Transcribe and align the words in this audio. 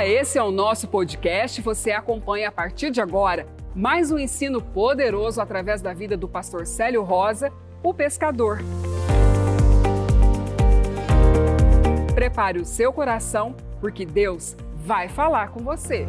Olá, 0.00 0.08
esse 0.08 0.38
é 0.38 0.42
o 0.42 0.50
nosso 0.50 0.88
podcast. 0.88 1.60
Você 1.60 1.90
acompanha 1.90 2.48
a 2.48 2.50
partir 2.50 2.90
de 2.90 3.02
agora 3.02 3.46
mais 3.74 4.10
um 4.10 4.18
ensino 4.18 4.62
poderoso 4.62 5.42
através 5.42 5.82
da 5.82 5.92
vida 5.92 6.16
do 6.16 6.26
pastor 6.26 6.66
Célio 6.66 7.02
Rosa, 7.02 7.52
o 7.82 7.92
pescador. 7.92 8.60
Prepare 12.14 12.58
o 12.58 12.64
seu 12.64 12.94
coração, 12.94 13.54
porque 13.78 14.06
Deus 14.06 14.56
vai 14.86 15.06
falar 15.06 15.50
com 15.50 15.60
você. 15.60 16.06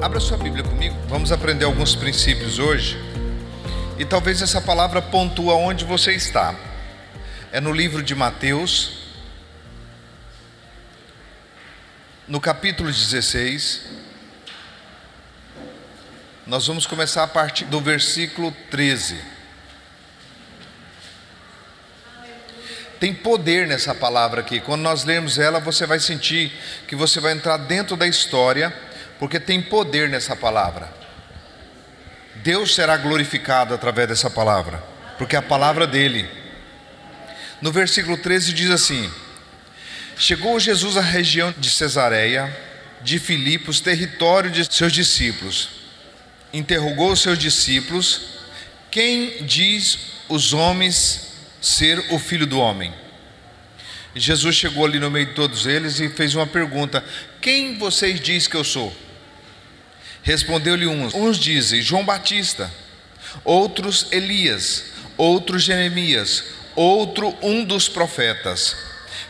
Abra 0.00 0.18
sua 0.18 0.38
Bíblia 0.38 0.64
comigo. 0.64 0.96
Vamos 1.06 1.32
aprender 1.32 1.66
alguns 1.66 1.94
princípios 1.94 2.58
hoje. 2.58 2.96
E 3.98 4.06
talvez 4.06 4.40
essa 4.40 4.62
palavra 4.62 5.02
pontua 5.02 5.52
onde 5.52 5.84
você 5.84 6.12
está. 6.12 6.54
É 7.52 7.60
no 7.60 7.72
livro 7.72 8.02
de 8.02 8.14
Mateus, 8.14 8.95
no 12.28 12.40
capítulo 12.40 12.90
16. 12.90 13.82
Nós 16.46 16.66
vamos 16.66 16.86
começar 16.86 17.22
a 17.22 17.28
partir 17.28 17.64
do 17.66 17.80
versículo 17.80 18.50
13. 18.70 19.16
Tem 22.98 23.14
poder 23.14 23.66
nessa 23.66 23.94
palavra 23.94 24.40
aqui. 24.40 24.58
Quando 24.58 24.82
nós 24.82 25.04
lermos 25.04 25.38
ela, 25.38 25.60
você 25.60 25.86
vai 25.86 26.00
sentir 26.00 26.52
que 26.88 26.96
você 26.96 27.20
vai 27.20 27.32
entrar 27.32 27.58
dentro 27.58 27.96
da 27.96 28.06
história, 28.06 28.74
porque 29.18 29.38
tem 29.38 29.60
poder 29.60 30.08
nessa 30.08 30.34
palavra. 30.34 30.92
Deus 32.36 32.74
será 32.74 32.96
glorificado 32.96 33.74
através 33.74 34.08
dessa 34.08 34.30
palavra, 34.30 34.82
porque 35.18 35.36
é 35.36 35.38
a 35.38 35.42
palavra 35.42 35.86
dele. 35.86 36.28
No 37.60 37.70
versículo 37.70 38.16
13 38.16 38.52
diz 38.52 38.70
assim: 38.70 39.12
Chegou 40.18 40.58
Jesus 40.58 40.96
à 40.96 41.02
região 41.02 41.54
de 41.58 41.70
Cesareia, 41.70 42.54
de 43.02 43.18
Filipos, 43.18 43.80
território 43.80 44.50
de 44.50 44.64
seus 44.74 44.90
discípulos. 44.90 45.68
Interrogou 46.54 47.14
seus 47.14 47.38
discípulos: 47.38 48.22
Quem 48.90 49.44
diz 49.44 49.98
os 50.26 50.54
homens 50.54 51.34
ser 51.60 51.98
o 52.10 52.18
filho 52.18 52.46
do 52.46 52.58
homem? 52.58 52.94
Jesus 54.14 54.56
chegou 54.56 54.86
ali 54.86 54.98
no 54.98 55.10
meio 55.10 55.26
de 55.26 55.34
todos 55.34 55.66
eles 55.66 56.00
e 56.00 56.08
fez 56.08 56.34
uma 56.34 56.46
pergunta: 56.46 57.04
Quem 57.42 57.76
vocês 57.76 58.18
diz 58.18 58.46
que 58.46 58.56
eu 58.56 58.64
sou? 58.64 58.96
Respondeu-lhe 60.22 60.86
uns: 60.86 61.12
Uns 61.12 61.38
dizem 61.38 61.82
João 61.82 62.06
Batista, 62.06 62.72
outros 63.44 64.06
Elias, 64.10 64.84
outros 65.18 65.62
Jeremias, 65.62 66.42
outro 66.74 67.36
um 67.42 67.62
dos 67.62 67.86
profetas. 67.86 68.85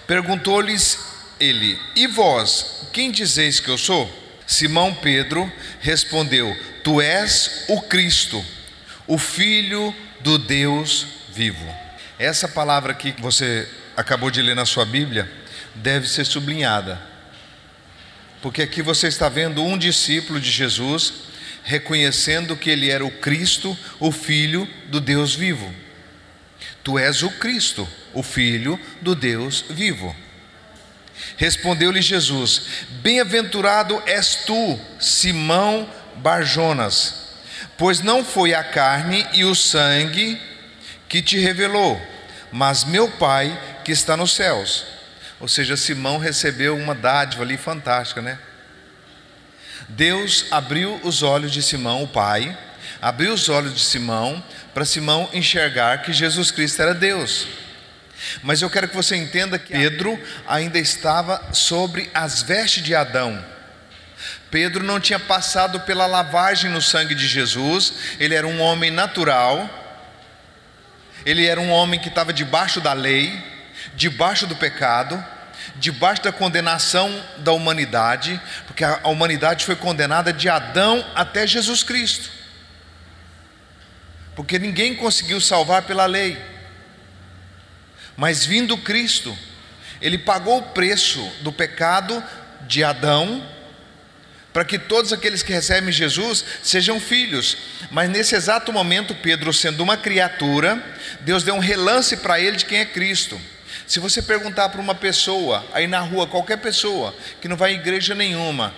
Perguntou-lhes 0.07 0.99
ele: 1.39 1.79
E 1.95 2.07
vós, 2.07 2.89
quem 2.93 3.11
dizeis 3.11 3.61
que 3.61 3.69
eu 3.69 3.79
sou? 3.79 4.11
Simão 4.47 4.95
Pedro 4.95 5.51
respondeu: 5.81 6.57
Tu 6.83 7.01
és 7.01 7.65
o 7.69 7.81
Cristo, 7.83 8.45
o 9.07 9.19
Filho 9.19 9.95
do 10.21 10.39
Deus 10.39 11.07
vivo. 11.33 11.67
Essa 12.19 12.49
palavra 12.49 12.93
aqui 12.93 13.13
que 13.13 13.23
você 13.23 13.69
acabou 13.97 14.31
de 14.31 14.41
ler 14.41 14.55
na 14.55 14.65
sua 14.65 14.85
Bíblia 14.85 15.31
deve 15.75 16.09
ser 16.09 16.25
sublinhada 16.25 17.17
porque 18.47 18.63
aqui 18.63 18.81
você 18.81 19.09
está 19.09 19.29
vendo 19.29 19.61
um 19.61 19.77
discípulo 19.77 20.41
de 20.41 20.53
Jesus 20.53 21.13
reconhecendo 21.65 22.57
que 22.57 22.71
ele 22.71 22.91
era 22.91 23.05
o 23.05 23.11
Cristo, 23.11 23.77
o 23.99 24.13
Filho 24.13 24.69
do 24.87 25.01
Deus 25.01 25.35
vivo. 25.35 25.69
Tu 26.85 26.97
és 26.97 27.25
o 27.25 27.31
Cristo, 27.31 27.89
o 28.17 28.23
Filho 28.23 28.81
do 29.03 29.15
Deus 29.15 29.67
vivo. 29.69 30.17
Respondeu-lhe 31.37 32.01
Jesus: 32.01 32.63
Bem-aventurado 33.03 34.03
és 34.07 34.37
tu, 34.47 34.81
Simão 34.99 35.89
Barjonas, 36.17 37.37
pois 37.77 38.01
não 38.01 38.25
foi 38.25 38.55
a 38.55 38.65
carne 38.65 39.27
e 39.35 39.45
o 39.45 39.55
sangue 39.55 40.41
que 41.09 41.21
te 41.21 41.39
revelou, 41.39 42.01
mas 42.51 42.85
meu 42.85 43.09
Pai 43.09 43.57
que 43.85 43.93
está 43.93 44.17
nos 44.17 44.35
céus. 44.35 44.87
Ou 45.39 45.47
seja, 45.47 45.77
Simão 45.77 46.17
recebeu 46.17 46.75
uma 46.75 46.95
dádiva 46.95 47.43
ali 47.43 47.59
fantástica, 47.59 48.23
né? 48.23 48.39
Deus 49.91 50.47
abriu 50.51 50.99
os 51.05 51.23
olhos 51.23 51.53
de 51.53 51.63
Simão, 51.63 52.03
o 52.03 52.09
pai, 52.09 52.57
abriu 53.01 53.35
os 53.35 53.49
olhos 53.51 53.75
de 53.75 53.81
Simão 53.81 54.43
para 54.73 54.87
Simão 54.87 55.29
enxergar 55.35 55.99
que 55.99 56.13
Jesus 56.15 56.51
Cristo 56.51 56.81
era 56.81 56.95
Deus. 56.95 57.47
Mas 58.43 58.63
eu 58.63 58.71
quero 58.71 58.89
que 58.89 58.97
você 58.97 59.17
entenda 59.17 59.59
que 59.59 59.73
Pedro 59.73 60.19
ainda 60.47 60.79
estava 60.79 61.53
sobre 61.53 62.11
as 62.15 62.43
vestes 62.43 62.83
de 62.83 62.95
Adão. 62.95 63.45
Pedro 64.51 64.85
não 64.85 65.01
tinha 65.01 65.19
passado 65.19 65.81
pela 65.81 66.07
lavagem 66.07 66.71
no 66.71 66.81
sangue 66.81 67.15
de 67.15 67.27
Jesus, 67.27 67.93
ele 68.19 68.35
era 68.35 68.47
um 68.47 68.61
homem 68.61 68.91
natural, 68.91 69.69
ele 71.25 71.47
era 71.47 71.61
um 71.61 71.71
homem 71.71 71.99
que 71.99 72.09
estava 72.09 72.33
debaixo 72.33 72.81
da 72.81 72.93
lei, 72.93 73.43
debaixo 73.95 74.47
do 74.47 74.57
pecado, 74.57 75.23
debaixo 75.77 76.23
da 76.23 76.33
condenação 76.33 77.23
da 77.39 77.53
humanidade, 77.53 78.41
porque 78.67 78.85
a 78.85 79.09
humanidade 79.09 79.65
foi 79.65 79.77
condenada 79.77 80.33
de 80.33 80.49
Adão 80.49 81.05
até 81.15 81.47
Jesus 81.47 81.83
Cristo. 81.83 82.31
Porque 84.35 84.59
ninguém 84.59 84.95
conseguiu 84.95 85.41
salvar 85.41 85.83
pela 85.83 86.07
lei. 86.07 86.56
Mas 88.17 88.45
vindo 88.45 88.77
Cristo, 88.79 89.37
ele 90.01 90.19
pagou 90.19 90.59
o 90.59 90.63
preço 90.63 91.21
do 91.43 91.53
pecado 91.53 92.23
de 92.67 92.83
Adão, 92.83 93.47
para 94.53 94.65
que 94.65 94.79
todos 94.79 95.13
aqueles 95.13 95.43
que 95.43 95.53
recebem 95.53 95.93
Jesus 95.93 96.43
sejam 96.63 96.99
filhos. 96.99 97.59
Mas 97.91 98.09
nesse 98.09 98.35
exato 98.35 98.73
momento, 98.73 99.15
Pedro, 99.15 99.53
sendo 99.53 99.83
uma 99.83 99.99
criatura, 99.99 100.83
Deus 101.21 101.43
deu 101.43 101.55
um 101.55 101.61
relance 101.61 102.17
para 102.17 102.41
ele 102.41 102.57
de 102.57 102.65
quem 102.65 102.79
é 102.79 102.87
Cristo. 102.87 103.39
Se 103.87 104.01
você 104.01 104.23
perguntar 104.23 104.71
para 104.71 104.81
uma 104.81 104.95
pessoa, 104.95 105.65
aí 105.75 105.87
na 105.87 106.01
rua, 106.01 106.27
qualquer 106.27 106.57
pessoa, 106.57 107.15
que 107.41 107.49
não 107.49 107.57
vai 107.57 107.73
em 107.73 107.77
igreja 107.77 108.15
nenhuma, 108.15 108.75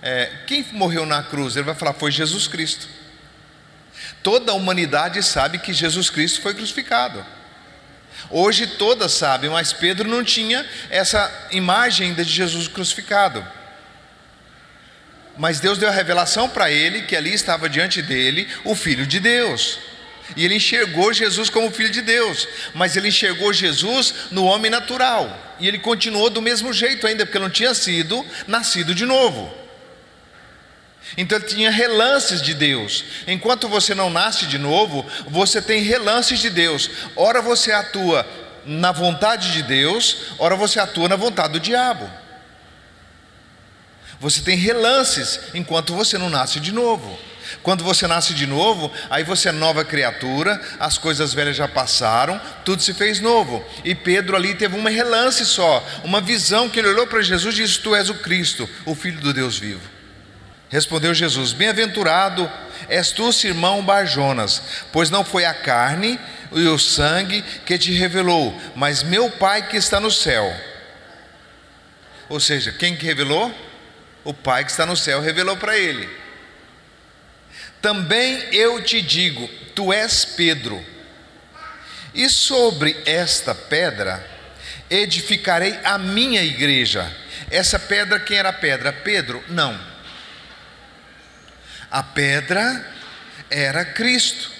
é, 0.00 0.30
quem 0.46 0.64
morreu 0.72 1.04
na 1.04 1.22
cruz? 1.22 1.56
Ele 1.56 1.66
vai 1.66 1.74
falar: 1.74 1.92
foi 1.92 2.10
Jesus 2.10 2.48
Cristo. 2.48 2.88
Toda 4.22 4.52
a 4.52 4.54
humanidade 4.54 5.22
sabe 5.22 5.58
que 5.58 5.72
Jesus 5.72 6.08
Cristo 6.08 6.40
foi 6.40 6.54
crucificado. 6.54 7.24
Hoje 8.30 8.66
todas 8.66 9.12
sabem, 9.12 9.50
mas 9.50 9.72
Pedro 9.72 10.08
não 10.08 10.22
tinha 10.22 10.66
essa 10.90 11.48
imagem 11.50 12.08
ainda 12.08 12.24
de 12.24 12.32
Jesus 12.32 12.68
crucificado. 12.68 13.44
Mas 15.36 15.60
Deus 15.60 15.78
deu 15.78 15.88
a 15.88 15.92
revelação 15.92 16.48
para 16.48 16.70
ele 16.70 17.02
que 17.02 17.14
ali 17.14 17.32
estava 17.32 17.68
diante 17.68 18.02
dele 18.02 18.48
o 18.64 18.74
Filho 18.74 19.06
de 19.06 19.20
Deus. 19.20 19.78
E 20.36 20.44
ele 20.44 20.56
enxergou 20.56 21.12
Jesus 21.12 21.48
como 21.48 21.70
filho 21.70 21.90
de 21.90 22.02
Deus, 22.02 22.46
mas 22.74 22.96
ele 22.96 23.08
enxergou 23.08 23.52
Jesus 23.52 24.14
no 24.30 24.44
homem 24.44 24.70
natural. 24.70 25.56
E 25.58 25.66
ele 25.66 25.78
continuou 25.78 26.28
do 26.28 26.42
mesmo 26.42 26.72
jeito 26.72 27.06
ainda, 27.06 27.24
porque 27.24 27.38
não 27.38 27.48
tinha 27.48 27.74
sido 27.74 28.24
nascido 28.46 28.94
de 28.94 29.06
novo. 29.06 29.67
Então 31.16 31.38
ele 31.38 31.46
tinha 31.46 31.70
relances 31.70 32.42
de 32.42 32.54
Deus. 32.54 33.04
Enquanto 33.26 33.68
você 33.68 33.94
não 33.94 34.10
nasce 34.10 34.46
de 34.46 34.58
novo, 34.58 35.06
você 35.28 35.60
tem 35.60 35.82
relances 35.82 36.38
de 36.38 36.50
Deus. 36.50 36.90
Ora 37.16 37.40
você 37.40 37.72
atua 37.72 38.26
na 38.64 38.92
vontade 38.92 39.52
de 39.52 39.62
Deus, 39.62 40.16
ora 40.38 40.54
você 40.54 40.78
atua 40.78 41.08
na 41.08 41.16
vontade 41.16 41.54
do 41.54 41.60
diabo. 41.60 42.08
Você 44.20 44.40
tem 44.42 44.56
relances 44.56 45.40
enquanto 45.54 45.94
você 45.94 46.18
não 46.18 46.28
nasce 46.28 46.60
de 46.60 46.72
novo. 46.72 47.18
Quando 47.62 47.82
você 47.82 48.06
nasce 48.06 48.34
de 48.34 48.46
novo, 48.46 48.92
aí 49.08 49.24
você 49.24 49.48
é 49.48 49.52
nova 49.52 49.84
criatura, 49.84 50.60
as 50.78 50.98
coisas 50.98 51.32
velhas 51.32 51.56
já 51.56 51.66
passaram, 51.66 52.38
tudo 52.64 52.82
se 52.82 52.92
fez 52.92 53.20
novo. 53.20 53.64
E 53.84 53.94
Pedro 53.94 54.36
ali 54.36 54.54
teve 54.54 54.76
um 54.76 54.84
relance 54.84 55.46
só, 55.46 55.84
uma 56.04 56.20
visão 56.20 56.68
que 56.68 56.78
ele 56.78 56.88
olhou 56.88 57.06
para 57.06 57.22
Jesus 57.22 57.54
e 57.54 57.62
disse: 57.62 57.78
Tu 57.78 57.94
és 57.94 58.10
o 58.10 58.14
Cristo, 58.16 58.68
o 58.84 58.94
Filho 58.94 59.20
do 59.20 59.32
Deus 59.32 59.58
vivo. 59.58 59.97
Respondeu 60.70 61.14
Jesus: 61.14 61.52
Bem-aventurado 61.52 62.50
és 62.88 63.10
tu, 63.10 63.32
Simão 63.32 63.82
Barjonas, 63.82 64.62
pois 64.92 65.10
não 65.10 65.24
foi 65.24 65.44
a 65.44 65.54
carne 65.54 66.18
e 66.52 66.66
o 66.66 66.78
sangue 66.78 67.42
que 67.64 67.78
te 67.78 67.92
revelou, 67.92 68.58
mas 68.74 69.02
meu 69.02 69.30
Pai 69.30 69.68
que 69.68 69.76
está 69.76 70.00
no 70.00 70.10
céu. 70.10 70.54
Ou 72.28 72.38
seja, 72.38 72.72
quem 72.72 72.96
que 72.96 73.06
revelou? 73.06 73.52
O 74.24 74.34
Pai 74.34 74.64
que 74.64 74.70
está 74.70 74.84
no 74.84 74.96
céu 74.96 75.20
revelou 75.20 75.56
para 75.56 75.76
ele. 75.76 76.08
Também 77.80 78.48
eu 78.52 78.82
te 78.82 79.00
digo: 79.00 79.48
tu 79.74 79.92
és 79.92 80.24
Pedro, 80.24 80.84
e 82.14 82.28
sobre 82.28 82.96
esta 83.06 83.54
pedra 83.54 84.24
edificarei 84.90 85.78
a 85.84 85.96
minha 85.98 86.42
igreja. 86.42 87.10
Essa 87.50 87.78
pedra, 87.78 88.20
quem 88.20 88.36
era 88.36 88.52
pedra? 88.52 88.92
Pedro? 88.92 89.42
Não. 89.48 89.78
A 91.90 92.02
pedra 92.02 92.86
era 93.50 93.84
Cristo. 93.84 94.50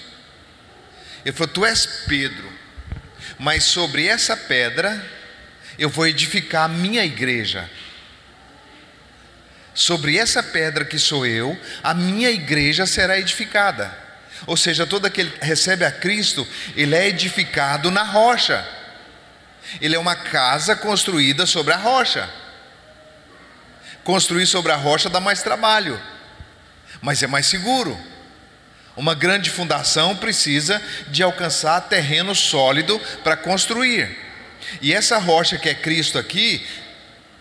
Ele 1.23 1.35
falou: 1.35 1.53
Tu 1.53 1.65
és 1.65 1.85
Pedro, 2.07 2.51
mas 3.37 3.63
sobre 3.63 4.07
essa 4.07 4.35
pedra 4.35 5.03
eu 5.77 5.89
vou 5.89 6.07
edificar 6.07 6.65
a 6.65 6.67
minha 6.67 7.03
igreja. 7.05 7.69
Sobre 9.73 10.17
essa 10.17 10.43
pedra 10.43 10.83
que 10.83 10.99
sou 10.99 11.25
eu, 11.25 11.57
a 11.81 11.93
minha 11.93 12.29
igreja 12.29 12.85
será 12.85 13.17
edificada. 13.17 13.97
Ou 14.45 14.57
seja, 14.57 14.85
todo 14.85 15.05
aquele 15.05 15.31
que 15.31 15.45
recebe 15.45 15.85
a 15.85 15.91
Cristo, 15.91 16.47
ele 16.75 16.95
é 16.95 17.07
edificado 17.07 17.91
na 17.91 18.03
rocha. 18.03 18.67
Ele 19.79 19.95
é 19.95 19.99
uma 19.99 20.15
casa 20.15 20.75
construída 20.75 21.45
sobre 21.45 21.73
a 21.73 21.77
rocha. 21.77 22.29
Construir 24.03 24.47
sobre 24.47 24.71
a 24.71 24.75
rocha 24.75 25.09
dá 25.09 25.19
mais 25.19 25.41
trabalho, 25.41 26.01
mas 27.01 27.23
é 27.23 27.27
mais 27.27 27.45
seguro. 27.45 27.97
Uma 28.95 29.15
grande 29.15 29.49
fundação 29.49 30.15
precisa 30.15 30.81
de 31.07 31.23
alcançar 31.23 31.81
terreno 31.81 32.35
sólido 32.35 32.99
para 33.23 33.37
construir. 33.37 34.09
E 34.81 34.93
essa 34.93 35.17
rocha 35.17 35.57
que 35.57 35.69
é 35.69 35.73
Cristo 35.73 36.17
aqui, 36.17 36.65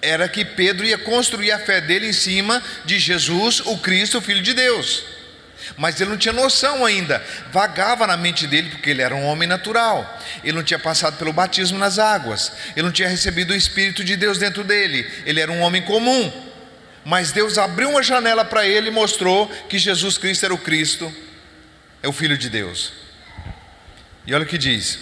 era 0.00 0.28
que 0.28 0.44
Pedro 0.44 0.86
ia 0.86 0.98
construir 0.98 1.50
a 1.50 1.58
fé 1.58 1.80
dele 1.80 2.08
em 2.08 2.12
cima 2.12 2.62
de 2.84 2.98
Jesus, 2.98 3.60
o 3.60 3.78
Cristo, 3.78 4.18
o 4.18 4.22
Filho 4.22 4.42
de 4.42 4.54
Deus. 4.54 5.04
Mas 5.76 6.00
ele 6.00 6.10
não 6.10 6.16
tinha 6.16 6.32
noção 6.32 6.84
ainda, 6.84 7.22
vagava 7.50 8.06
na 8.06 8.16
mente 8.16 8.46
dele, 8.46 8.70
porque 8.70 8.90
ele 8.90 9.02
era 9.02 9.14
um 9.14 9.24
homem 9.24 9.48
natural, 9.48 10.18
ele 10.42 10.56
não 10.56 10.62
tinha 10.62 10.78
passado 10.78 11.18
pelo 11.18 11.32
batismo 11.32 11.78
nas 11.78 11.98
águas, 11.98 12.52
ele 12.76 12.86
não 12.86 12.92
tinha 12.92 13.08
recebido 13.08 13.52
o 13.52 13.56
Espírito 13.56 14.04
de 14.04 14.16
Deus 14.16 14.38
dentro 14.38 14.62
dele, 14.62 15.10
ele 15.26 15.40
era 15.40 15.50
um 15.50 15.60
homem 15.60 15.82
comum. 15.82 16.47
Mas 17.08 17.32
Deus 17.32 17.56
abriu 17.56 17.88
uma 17.88 18.02
janela 18.02 18.44
para 18.44 18.66
ele 18.66 18.88
e 18.88 18.92
mostrou 18.92 19.48
que 19.66 19.78
Jesus 19.78 20.18
Cristo 20.18 20.44
era 20.44 20.52
o 20.52 20.58
Cristo, 20.58 21.10
é 22.02 22.06
o 22.06 22.12
Filho 22.12 22.36
de 22.36 22.50
Deus. 22.50 22.92
E 24.26 24.34
olha 24.34 24.44
o 24.44 24.46
que 24.46 24.58
diz, 24.58 24.98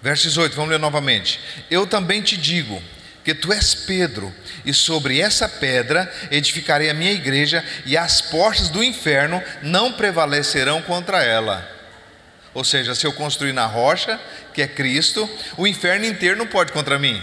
verso 0.00 0.22
18, 0.22 0.54
vamos 0.54 0.70
ler 0.70 0.78
novamente: 0.78 1.40
Eu 1.68 1.84
também 1.84 2.22
te 2.22 2.36
digo 2.36 2.80
que 3.24 3.34
tu 3.34 3.52
és 3.52 3.74
Pedro, 3.74 4.32
e 4.64 4.72
sobre 4.72 5.20
essa 5.20 5.48
pedra 5.48 6.08
edificarei 6.30 6.90
a 6.90 6.94
minha 6.94 7.10
igreja, 7.10 7.64
e 7.84 7.96
as 7.96 8.20
portas 8.20 8.68
do 8.68 8.84
inferno 8.84 9.42
não 9.62 9.94
prevalecerão 9.94 10.80
contra 10.80 11.24
ela. 11.24 11.68
Ou 12.54 12.62
seja, 12.62 12.94
se 12.94 13.04
eu 13.04 13.12
construir 13.12 13.52
na 13.52 13.66
rocha, 13.66 14.20
que 14.54 14.62
é 14.62 14.68
Cristo, 14.68 15.28
o 15.56 15.66
inferno 15.66 16.06
inteiro 16.06 16.38
não 16.38 16.46
pode 16.46 16.70
contra 16.70 17.00
mim. 17.00 17.20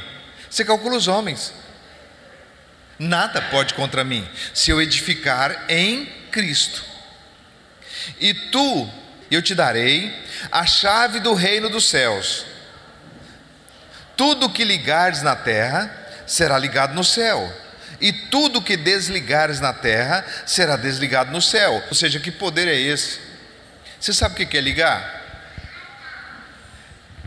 Você 0.49 0.65
calcula 0.65 0.97
os 0.97 1.07
homens. 1.07 1.62
Nada 3.03 3.41
pode 3.41 3.73
contra 3.73 4.03
mim, 4.03 4.25
se 4.53 4.71
eu 4.71 4.81
edificar 4.81 5.65
em 5.67 6.05
Cristo. 6.31 6.83
E 8.17 8.33
tu, 8.33 8.89
eu 9.29 9.41
te 9.41 9.53
darei 9.53 10.13
a 10.49 10.65
chave 10.65 11.19
do 11.19 11.33
reino 11.33 11.69
dos 11.69 11.89
céus. 11.89 12.45
Tudo 14.15 14.49
que 14.49 14.63
ligares 14.63 15.21
na 15.21 15.35
terra 15.35 15.91
será 16.25 16.57
ligado 16.57 16.93
no 16.93 17.03
céu, 17.03 17.51
e 17.99 18.13
tudo 18.13 18.61
que 18.61 18.77
desligares 18.77 19.59
na 19.59 19.73
terra 19.73 20.25
será 20.45 20.77
desligado 20.77 21.29
no 21.31 21.41
céu. 21.41 21.83
Ou 21.89 21.95
seja, 21.95 22.21
que 22.21 22.31
poder 22.31 22.69
é 22.69 22.75
esse? 22.75 23.19
Você 23.99 24.13
sabe 24.13 24.41
o 24.41 24.47
que 24.47 24.57
é 24.57 24.61
ligar? 24.61 25.21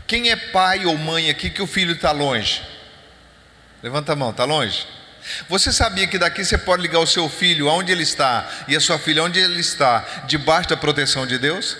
Quem 0.07 0.31
é 0.31 0.35
pai 0.35 0.87
ou 0.87 0.97
mãe 0.97 1.29
aqui 1.29 1.51
que 1.51 1.61
o 1.61 1.67
filho 1.67 1.93
está 1.93 2.11
longe? 2.11 2.63
Levanta 3.83 4.13
a 4.13 4.15
mão, 4.15 4.31
está 4.31 4.43
longe? 4.43 4.96
Você 5.49 5.71
sabia 5.71 6.07
que 6.07 6.17
daqui 6.17 6.43
você 6.43 6.57
pode 6.57 6.81
ligar 6.81 6.99
o 6.99 7.07
seu 7.07 7.29
filho 7.29 7.69
aonde 7.69 7.91
ele 7.91 8.03
está 8.03 8.49
e 8.67 8.75
a 8.75 8.79
sua 8.79 8.97
filha 8.97 9.23
onde 9.23 9.39
ele 9.39 9.59
está, 9.59 10.05
debaixo 10.27 10.69
da 10.69 10.77
proteção 10.77 11.25
de 11.25 11.37
Deus? 11.37 11.75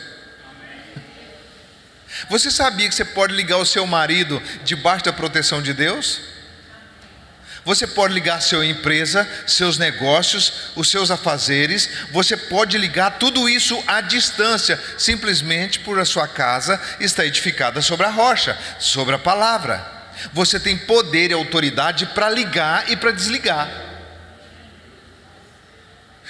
Você 2.30 2.50
sabia 2.50 2.90
que 2.90 2.96
você 2.96 3.06
pode 3.06 3.34
ligar 3.34 3.58
o 3.58 3.66
seu 3.66 3.86
marido 3.86 4.42
debaixo 4.64 5.06
da 5.06 5.14
proteção 5.14 5.62
de 5.62 5.74
Deus? 5.74 6.20
Você 7.64 7.86
pode 7.86 8.14
ligar 8.14 8.42
sua 8.42 8.66
empresa, 8.66 9.28
seus 9.46 9.78
negócios, 9.78 10.72
os 10.74 10.90
seus 10.90 11.12
afazeres, 11.12 11.90
você 12.14 12.38
pode 12.38 12.78
ligar 12.78 13.20
tudo 13.20 13.50
isso 13.50 13.84
à 13.86 14.00
distância, 14.00 14.82
simplesmente 14.98 15.80
por 15.80 16.00
a 16.00 16.06
sua 16.06 16.30
casa 16.30 16.80
está 16.98 17.26
edificada 17.26 17.82
sobre 17.82 18.06
a 18.06 18.10
rocha, 18.10 18.58
sobre 18.80 19.16
a 19.16 19.20
palavra. 19.20 19.97
Você 20.34 20.60
tem 20.60 20.78
poder 20.78 21.32
e 21.32 21.34
autoridade 21.34 22.06
para 22.08 22.30
ligar 22.30 22.90
e 22.90 22.96
para 22.96 23.12
desligar. 23.12 23.88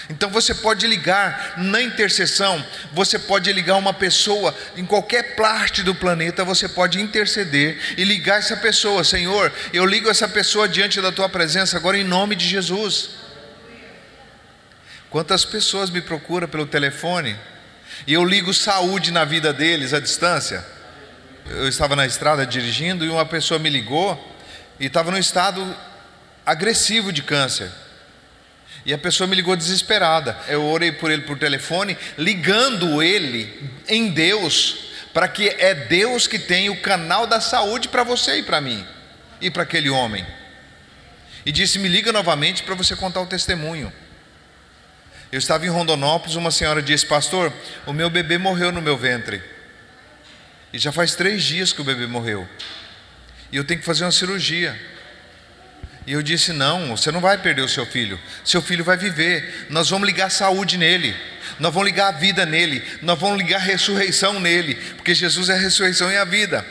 Então 0.10 0.30
você 0.30 0.54
pode 0.54 0.88
ligar 0.88 1.56
na 1.58 1.82
intercessão, 1.82 2.66
você 2.94 3.20
pode 3.20 3.52
ligar 3.52 3.76
uma 3.76 3.94
pessoa 3.94 4.56
em 4.78 4.86
qualquer 4.86 5.36
parte 5.36 5.84
do 5.84 5.94
planeta, 5.94 6.46
você 6.46 6.70
pode 6.70 7.02
interceder 7.02 7.78
e 7.98 8.06
ligar 8.06 8.40
essa 8.40 8.56
pessoa, 8.56 9.04
Senhor, 9.04 9.52
eu 9.74 9.86
ligo 9.86 10.10
essa 10.10 10.28
pessoa 10.28 10.68
diante 10.68 11.02
da 11.02 11.12
tua 11.12 11.28
presença 11.28 11.76
agora 11.76 11.98
em 11.98 12.06
nome 12.06 12.36
de 12.36 12.48
Jesus. 12.48 13.10
Quantas 15.10 15.44
pessoas 15.44 15.90
me 15.90 16.02
procuram 16.02 16.48
pelo 16.48 16.66
telefone 16.66 17.38
e 18.06 18.14
eu 18.14 18.24
ligo 18.24 18.54
saúde 18.54 19.12
na 19.12 19.26
vida 19.26 19.52
deles 19.52 19.94
à 19.94 20.00
distância? 20.00 20.77
Eu 21.50 21.68
estava 21.68 21.96
na 21.96 22.06
estrada 22.06 22.46
dirigindo 22.46 23.06
e 23.06 23.10
uma 23.10 23.26
pessoa 23.26 23.60
me 23.60 23.70
ligou 23.70 24.36
e 24.80 24.88
estava 24.88 25.12
num 25.12 25.18
estado 25.18 25.76
agressivo 26.46 27.12
de 27.12 27.24
câncer. 27.24 27.72
E 28.86 28.94
a 28.94 28.98
pessoa 28.98 29.28
me 29.28 29.36
ligou 29.36 29.56
desesperada. 29.56 30.38
Eu 30.48 30.66
orei 30.66 30.92
por 30.92 31.12
ele 31.12 31.24
por 31.24 31.38
telefone, 31.38 31.98
ligando 32.18 33.02
ele 33.02 33.70
em 33.88 34.10
Deus, 34.10 34.92
para 35.14 35.28
que 35.28 35.50
é 35.50 35.74
Deus 35.74 36.28
que 36.28 36.40
tem 36.40 36.70
o 36.70 36.82
canal 36.82 37.26
da 37.26 37.42
saúde 37.42 37.88
para 37.88 38.04
você 38.04 38.40
e 38.40 38.44
para 38.44 38.62
mim, 38.62 38.86
e 39.42 39.50
para 39.50 39.64
aquele 39.64 39.90
homem. 39.90 40.26
E 41.46 41.52
disse: 41.52 41.80
Me 41.80 41.88
liga 41.88 42.12
novamente 42.12 42.64
para 42.64 42.76
você 42.76 42.96
contar 42.96 43.22
o 43.22 43.26
testemunho. 43.26 43.92
Eu 45.32 45.40
estava 45.40 45.66
em 45.66 45.70
Rondonópolis, 45.70 46.36
uma 46.36 46.52
senhora 46.52 46.82
disse: 46.82 47.06
Pastor, 47.06 47.52
o 47.86 47.94
meu 47.94 48.10
bebê 48.10 48.38
morreu 48.38 48.72
no 48.72 48.82
meu 48.82 48.98
ventre. 48.98 49.57
E 50.74 50.80
já 50.80 50.92
faz 50.92 51.16
três 51.16 51.44
dias 51.44 51.72
que 51.72 51.82
o 51.82 51.84
bebê 51.84 52.08
morreu. 52.08 52.48
E 53.52 53.58
eu 53.58 53.64
tenho 53.64 53.80
que 53.80 53.86
fazer 53.86 54.04
uma 54.04 54.12
cirurgia. 54.12 54.80
E 56.06 56.12
eu 56.12 56.22
disse: 56.22 56.52
Não, 56.52 56.96
você 56.96 57.12
não 57.12 57.22
vai 57.22 57.38
perder 57.38 57.62
o 57.62 57.70
seu 57.70 57.86
filho. 57.86 58.20
Seu 58.44 58.62
filho 58.62 58.84
vai 58.84 58.98
viver. 58.98 59.68
Nós 59.70 59.90
vamos 59.90 60.08
ligar 60.08 60.30
saúde 60.30 60.78
nele. 60.78 61.16
Nós 61.60 61.74
vamos 61.74 61.90
ligar 61.90 62.10
a 62.10 62.18
vida 62.18 62.46
nele. 62.46 62.84
Nós 63.02 63.18
vamos 63.18 63.38
ligar 63.38 63.58
a 63.58 63.64
ressurreição 63.64 64.40
nele. 64.40 64.76
Porque 64.96 65.16
Jesus 65.16 65.50
é 65.50 65.54
a 65.54 65.60
ressurreição 65.60 66.12
e 66.12 66.18
a 66.18 66.26
vida. 66.26 66.66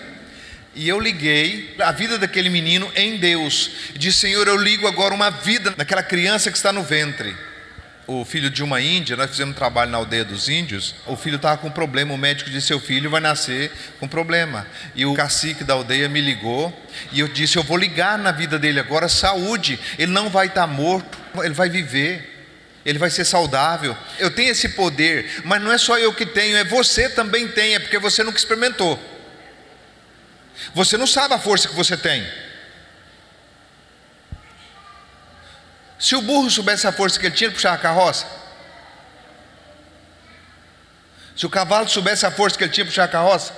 E 0.75 0.87
eu 0.87 1.01
liguei 1.01 1.75
a 1.79 1.91
vida 1.91 2.19
daquele 2.19 2.51
menino 2.51 2.91
em 2.95 3.17
Deus. 3.17 3.71
E 3.95 3.99
disse: 3.99 4.19
Senhor, 4.21 4.47
eu 4.47 4.57
ligo 4.57 4.87
agora 4.87 5.15
uma 5.15 5.31
vida 5.31 5.75
naquela 5.77 6.03
criança 6.03 6.51
que 6.51 6.57
está 6.57 6.73
no 6.73 6.83
ventre 6.83 7.35
o 8.07 8.25
filho 8.25 8.49
de 8.49 8.63
uma 8.63 8.81
índia, 8.81 9.17
nós 9.17 9.31
fizemos 9.31 9.55
um 9.55 9.59
trabalho 9.59 9.91
na 9.91 9.99
aldeia 9.99 10.25
dos 10.25 10.49
índios, 10.49 10.95
o 11.07 11.17
filho 11.17 11.37
estava 11.37 11.59
com 11.59 11.71
problema, 11.71 12.15
o 12.15 12.19
médico 12.19 12.49
disse, 12.49 12.69
seu 12.69 12.79
filho 12.79 13.11
vai 13.11 13.21
nascer 13.21 13.73
com 13.99 14.07
problema. 14.07 14.67
E 14.95 15.05
o 15.05 15.15
cacique 15.15 15.65
da 15.65 15.75
aldeia 15.75 16.09
me 16.09 16.21
ligou, 16.21 16.73
e 17.11 17.19
eu 17.19 17.27
disse, 17.27 17.57
eu 17.57 17.65
vou 17.65 17.77
ligar 17.77 18.17
na 18.17 18.31
vida 18.31 18.59
dele 18.59 18.79
agora, 18.79 19.09
saúde, 19.09 19.79
ele 19.99 20.13
não 20.13 20.31
vai 20.31 20.47
estar 20.47 20.67
morto, 20.67 21.19
ele 21.43 21.55
vai 21.55 21.69
viver. 21.69 22.35
Ele 22.85 23.01
vai 23.01 23.11
ser 23.11 23.25
saudável. 23.25 23.97
Eu 24.17 24.31
tenho 24.31 24.53
esse 24.53 24.69
poder, 24.69 25.43
mas 25.45 25.61
não 25.61 25.73
é 25.73 25.77
só 25.77 25.99
eu 25.99 26.15
que 26.15 26.25
tenho, 26.25 26.57
é 26.57 26.63
você 26.63 27.09
também 27.09 27.49
tem, 27.49 27.75
é 27.75 27.81
porque 27.81 27.99
você 27.99 28.23
nunca 28.23 28.39
experimentou. 28.39 28.97
Você 30.73 30.97
não 30.97 31.07
sabe 31.07 31.35
a 31.35 31.39
força 31.39 31.67
que 31.67 31.75
você 31.75 31.97
tem. 31.97 32.25
Se 35.99 36.15
o 36.15 36.21
burro 36.21 36.51
soubesse 36.51 36.87
a 36.87 36.93
força 36.93 37.19
que 37.19 37.27
ele 37.27 37.35
tinha, 37.35 37.49
ele 37.49 37.55
puxava 37.55 37.77
a 37.77 37.79
carroça. 37.79 38.27
Se 41.37 41.45
o 41.45 41.51
cavalo 41.51 41.89
soubesse 41.89 42.25
a 42.25 42.31
força 42.31 42.57
que 42.57 42.65
ele 42.65 42.73
tinha, 42.73 42.87
puxar 42.87 43.05
a 43.05 43.09
carroça. 43.09 43.53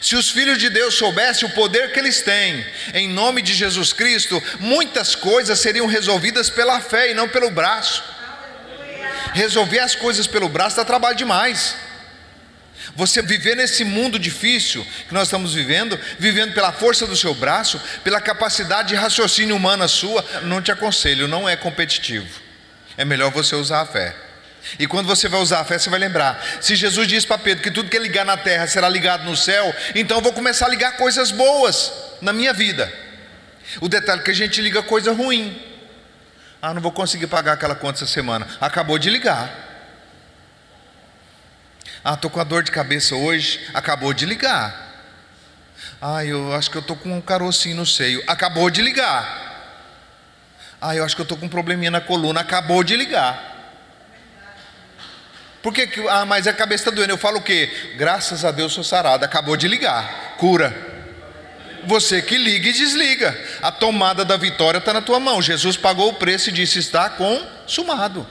Se 0.00 0.14
os 0.14 0.30
filhos 0.30 0.58
de 0.58 0.70
Deus 0.70 0.94
soubessem 0.94 1.48
o 1.48 1.52
poder 1.52 1.92
que 1.92 1.98
eles 1.98 2.22
têm, 2.22 2.64
em 2.92 3.08
nome 3.08 3.42
de 3.42 3.52
Jesus 3.52 3.92
Cristo, 3.92 4.40
muitas 4.60 5.14
coisas 5.14 5.58
seriam 5.58 5.86
resolvidas 5.86 6.48
pela 6.48 6.80
fé 6.80 7.10
e 7.10 7.14
não 7.14 7.28
pelo 7.28 7.50
braço. 7.50 8.02
Resolver 9.32 9.80
as 9.80 9.94
coisas 9.94 10.26
pelo 10.26 10.48
braço 10.48 10.76
dá 10.76 10.84
trabalho 10.84 11.16
demais. 11.16 11.76
Você 12.96 13.22
viver 13.22 13.56
nesse 13.56 13.84
mundo 13.84 14.18
difícil 14.18 14.86
que 15.08 15.14
nós 15.14 15.28
estamos 15.28 15.54
vivendo, 15.54 15.98
vivendo 16.18 16.52
pela 16.54 16.72
força 16.72 17.06
do 17.06 17.16
seu 17.16 17.34
braço, 17.34 17.80
pela 18.02 18.20
capacidade 18.20 18.88
de 18.88 18.94
raciocínio 18.94 19.56
humana 19.56 19.88
sua, 19.88 20.24
não 20.42 20.60
te 20.60 20.70
aconselho, 20.70 21.26
não 21.26 21.48
é 21.48 21.56
competitivo. 21.56 22.28
É 22.96 23.04
melhor 23.04 23.30
você 23.30 23.54
usar 23.54 23.80
a 23.80 23.86
fé. 23.86 24.14
E 24.78 24.86
quando 24.86 25.06
você 25.06 25.28
vai 25.28 25.40
usar 25.40 25.60
a 25.60 25.64
fé, 25.64 25.78
você 25.78 25.90
vai 25.90 25.98
lembrar: 25.98 26.42
se 26.60 26.74
Jesus 26.74 27.06
disse 27.06 27.26
para 27.26 27.38
Pedro 27.38 27.62
que 27.62 27.70
tudo 27.70 27.90
que 27.90 27.98
ligar 27.98 28.24
na 28.24 28.36
terra 28.36 28.66
será 28.66 28.88
ligado 28.88 29.24
no 29.24 29.36
céu, 29.36 29.74
então 29.94 30.18
eu 30.18 30.22
vou 30.22 30.32
começar 30.32 30.66
a 30.66 30.68
ligar 30.68 30.96
coisas 30.96 31.30
boas 31.30 31.92
na 32.20 32.32
minha 32.32 32.52
vida. 32.52 32.90
O 33.80 33.88
detalhe 33.88 34.20
é 34.20 34.24
que 34.24 34.30
a 34.30 34.34
gente 34.34 34.60
liga 34.60 34.82
coisa 34.82 35.12
ruim. 35.12 35.60
Ah, 36.60 36.72
não 36.72 36.80
vou 36.80 36.92
conseguir 36.92 37.26
pagar 37.26 37.52
aquela 37.52 37.74
conta 37.74 37.98
essa 37.98 38.06
semana. 38.06 38.46
Acabou 38.60 38.98
de 38.98 39.10
ligar. 39.10 39.73
Ah, 42.04 42.12
estou 42.12 42.30
com 42.30 42.38
a 42.38 42.44
dor 42.44 42.62
de 42.62 42.70
cabeça 42.70 43.16
hoje, 43.16 43.58
acabou 43.72 44.12
de 44.12 44.26
ligar. 44.26 44.92
Ah, 46.02 46.22
eu 46.22 46.52
acho 46.52 46.70
que 46.70 46.76
eu 46.76 46.82
estou 46.82 46.96
com 46.96 47.16
um 47.16 47.20
carocinho 47.20 47.76
no 47.76 47.86
seio. 47.86 48.22
Acabou 48.26 48.68
de 48.68 48.82
ligar. 48.82 49.54
Ah, 50.78 50.94
eu 50.94 51.02
acho 51.02 51.16
que 51.16 51.22
eu 51.22 51.24
estou 51.24 51.38
com 51.38 51.46
um 51.46 51.48
probleminha 51.48 51.90
na 51.90 52.02
coluna. 52.02 52.40
Acabou 52.40 52.84
de 52.84 52.94
ligar. 52.94 53.52
Por 55.62 55.72
que, 55.72 55.86
que 55.86 56.06
ah, 56.06 56.26
mas 56.26 56.46
a 56.46 56.52
cabeça 56.52 56.82
está 56.82 56.90
doendo? 56.90 57.14
Eu 57.14 57.16
falo 57.16 57.38
o 57.38 57.42
quê? 57.42 57.94
Graças 57.96 58.44
a 58.44 58.50
Deus 58.50 58.74
sou 58.74 58.84
sarado. 58.84 59.24
Acabou 59.24 59.56
de 59.56 59.66
ligar. 59.66 60.36
Cura. 60.36 60.76
Você 61.86 62.20
que 62.20 62.36
liga 62.36 62.68
e 62.68 62.72
desliga. 62.74 63.34
A 63.62 63.72
tomada 63.72 64.26
da 64.26 64.36
vitória 64.36 64.76
está 64.76 64.92
na 64.92 65.00
tua 65.00 65.18
mão. 65.18 65.40
Jesus 65.40 65.78
pagou 65.78 66.10
o 66.10 66.14
preço 66.14 66.50
e 66.50 66.52
disse: 66.52 66.78
está 66.78 67.08
consumado. 67.08 68.26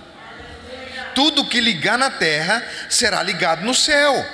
Tudo 1.16 1.46
que 1.46 1.60
ligar 1.60 1.98
na 1.98 2.10
terra 2.10 2.64
será 2.90 3.22
ligado 3.22 3.64
no 3.64 3.74
céu. 3.74 4.26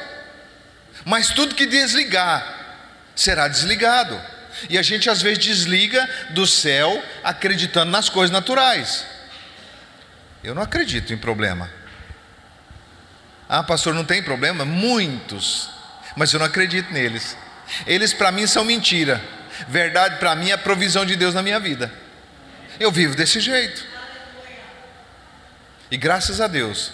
Mas 1.06 1.30
tudo 1.30 1.56
que 1.56 1.66
desligar 1.66 2.46
será 3.16 3.48
desligado. 3.48 4.20
E 4.70 4.78
a 4.78 4.82
gente 4.82 5.10
às 5.10 5.22
vezes 5.22 5.40
desliga 5.40 6.08
do 6.32 6.46
céu 6.46 7.04
acreditando 7.24 7.92
nas 7.92 8.10
coisas 8.10 8.32
naturais. 8.32 9.06
Eu 10.44 10.56
não 10.56 10.62
acredito 10.62 11.14
em 11.14 11.18
problema. 11.18 11.70
Ah, 13.48 13.64
pastor, 13.64 13.94
não 13.94 14.06
tem 14.06 14.22
problema? 14.22 14.64
Muitos, 14.64 15.70
mas 16.16 16.32
eu 16.32 16.40
não 16.40 16.46
acredito 16.46 16.94
neles. 16.94 17.36
Eles 17.86 18.14
para 18.14 18.32
mim 18.32 18.46
são 18.48 18.64
mentira. 18.64 19.22
Verdade 19.68 20.18
para 20.18 20.36
mim 20.36 20.50
é 20.50 20.54
a 20.54 20.58
provisão 20.58 21.06
de 21.06 21.16
Deus 21.16 21.34
na 21.34 21.42
minha 21.42 21.60
vida. 21.60 21.92
Eu 22.80 22.92
vivo 22.92 23.16
desse 23.16 23.40
jeito. 23.40 23.84
E 25.91 25.98
graças 25.98 26.39
a 26.39 26.48
Deus, 26.48 26.91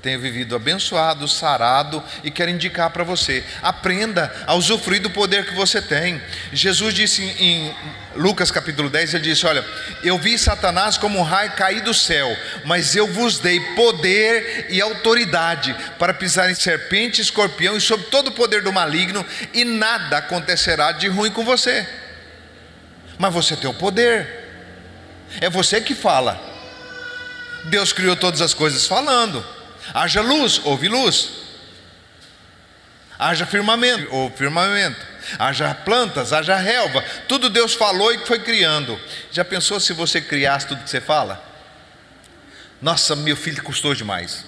tenho 0.00 0.20
vivido 0.20 0.54
abençoado, 0.54 1.26
sarado 1.26 2.02
e 2.22 2.30
quero 2.30 2.50
indicar 2.50 2.90
para 2.90 3.02
você: 3.02 3.44
aprenda 3.60 4.32
a 4.46 4.54
usufruir 4.54 5.02
do 5.02 5.10
poder 5.10 5.44
que 5.44 5.54
você 5.54 5.82
tem. 5.82 6.22
Jesus 6.52 6.94
disse 6.94 7.22
em 7.22 7.74
Lucas 8.14 8.50
capítulo 8.50 8.88
10: 8.88 9.14
Ele 9.14 9.24
disse: 9.24 9.44
Olha, 9.44 9.64
eu 10.04 10.16
vi 10.16 10.38
Satanás 10.38 10.96
como 10.96 11.18
um 11.18 11.22
raio 11.22 11.50
cair 11.52 11.80
do 11.80 11.92
céu, 11.92 12.28
mas 12.64 12.94
eu 12.94 13.08
vos 13.08 13.40
dei 13.40 13.58
poder 13.74 14.66
e 14.70 14.80
autoridade 14.80 15.74
para 15.98 16.14
pisar 16.14 16.48
em 16.48 16.54
serpente, 16.54 17.20
escorpião 17.20 17.76
e 17.76 17.80
sobre 17.80 18.06
todo 18.06 18.28
o 18.28 18.32
poder 18.32 18.62
do 18.62 18.72
maligno, 18.72 19.26
e 19.52 19.64
nada 19.64 20.18
acontecerá 20.18 20.92
de 20.92 21.08
ruim 21.08 21.32
com 21.32 21.44
você. 21.44 21.84
Mas 23.18 23.34
você 23.34 23.56
tem 23.56 23.68
o 23.68 23.74
poder, 23.74 24.48
é 25.40 25.50
você 25.50 25.80
que 25.80 25.94
fala. 25.94 26.57
Deus 27.68 27.92
criou 27.92 28.16
todas 28.16 28.40
as 28.40 28.54
coisas 28.54 28.86
falando. 28.86 29.44
Haja 29.94 30.20
luz, 30.20 30.60
houve 30.64 30.88
luz. 30.88 31.30
Haja 33.18 33.46
firmamento, 33.46 34.14
houve 34.14 34.36
firmamento. 34.36 35.06
Haja 35.38 35.74
plantas, 35.74 36.32
haja 36.32 36.56
relva. 36.56 37.02
Tudo 37.26 37.50
Deus 37.50 37.74
falou 37.74 38.12
e 38.12 38.24
foi 38.26 38.38
criando. 38.38 38.98
Já 39.30 39.44
pensou 39.44 39.80
se 39.80 39.92
você 39.92 40.20
criasse 40.20 40.66
tudo 40.68 40.82
que 40.82 40.90
você 40.90 41.00
fala? 41.00 41.44
Nossa, 42.80 43.16
meu 43.16 43.36
filho 43.36 43.62
custou 43.62 43.94
demais. 43.94 44.44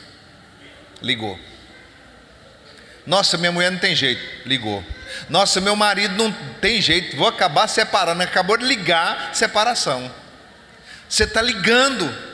Ligou. 1.02 1.38
Nossa, 3.06 3.36
minha 3.36 3.50
mulher 3.50 3.72
não 3.72 3.78
tem 3.78 3.94
jeito. 3.94 4.22
Ligou. 4.46 4.84
Nossa, 5.28 5.60
meu 5.60 5.74
marido 5.74 6.14
não 6.14 6.32
tem 6.60 6.80
jeito. 6.80 7.16
Vou 7.16 7.26
acabar 7.26 7.66
separando. 7.66 8.22
Acabou 8.22 8.56
de 8.56 8.64
ligar 8.64 9.34
separação. 9.34 10.10
Você 11.08 11.24
está 11.24 11.42
ligando. 11.42 12.29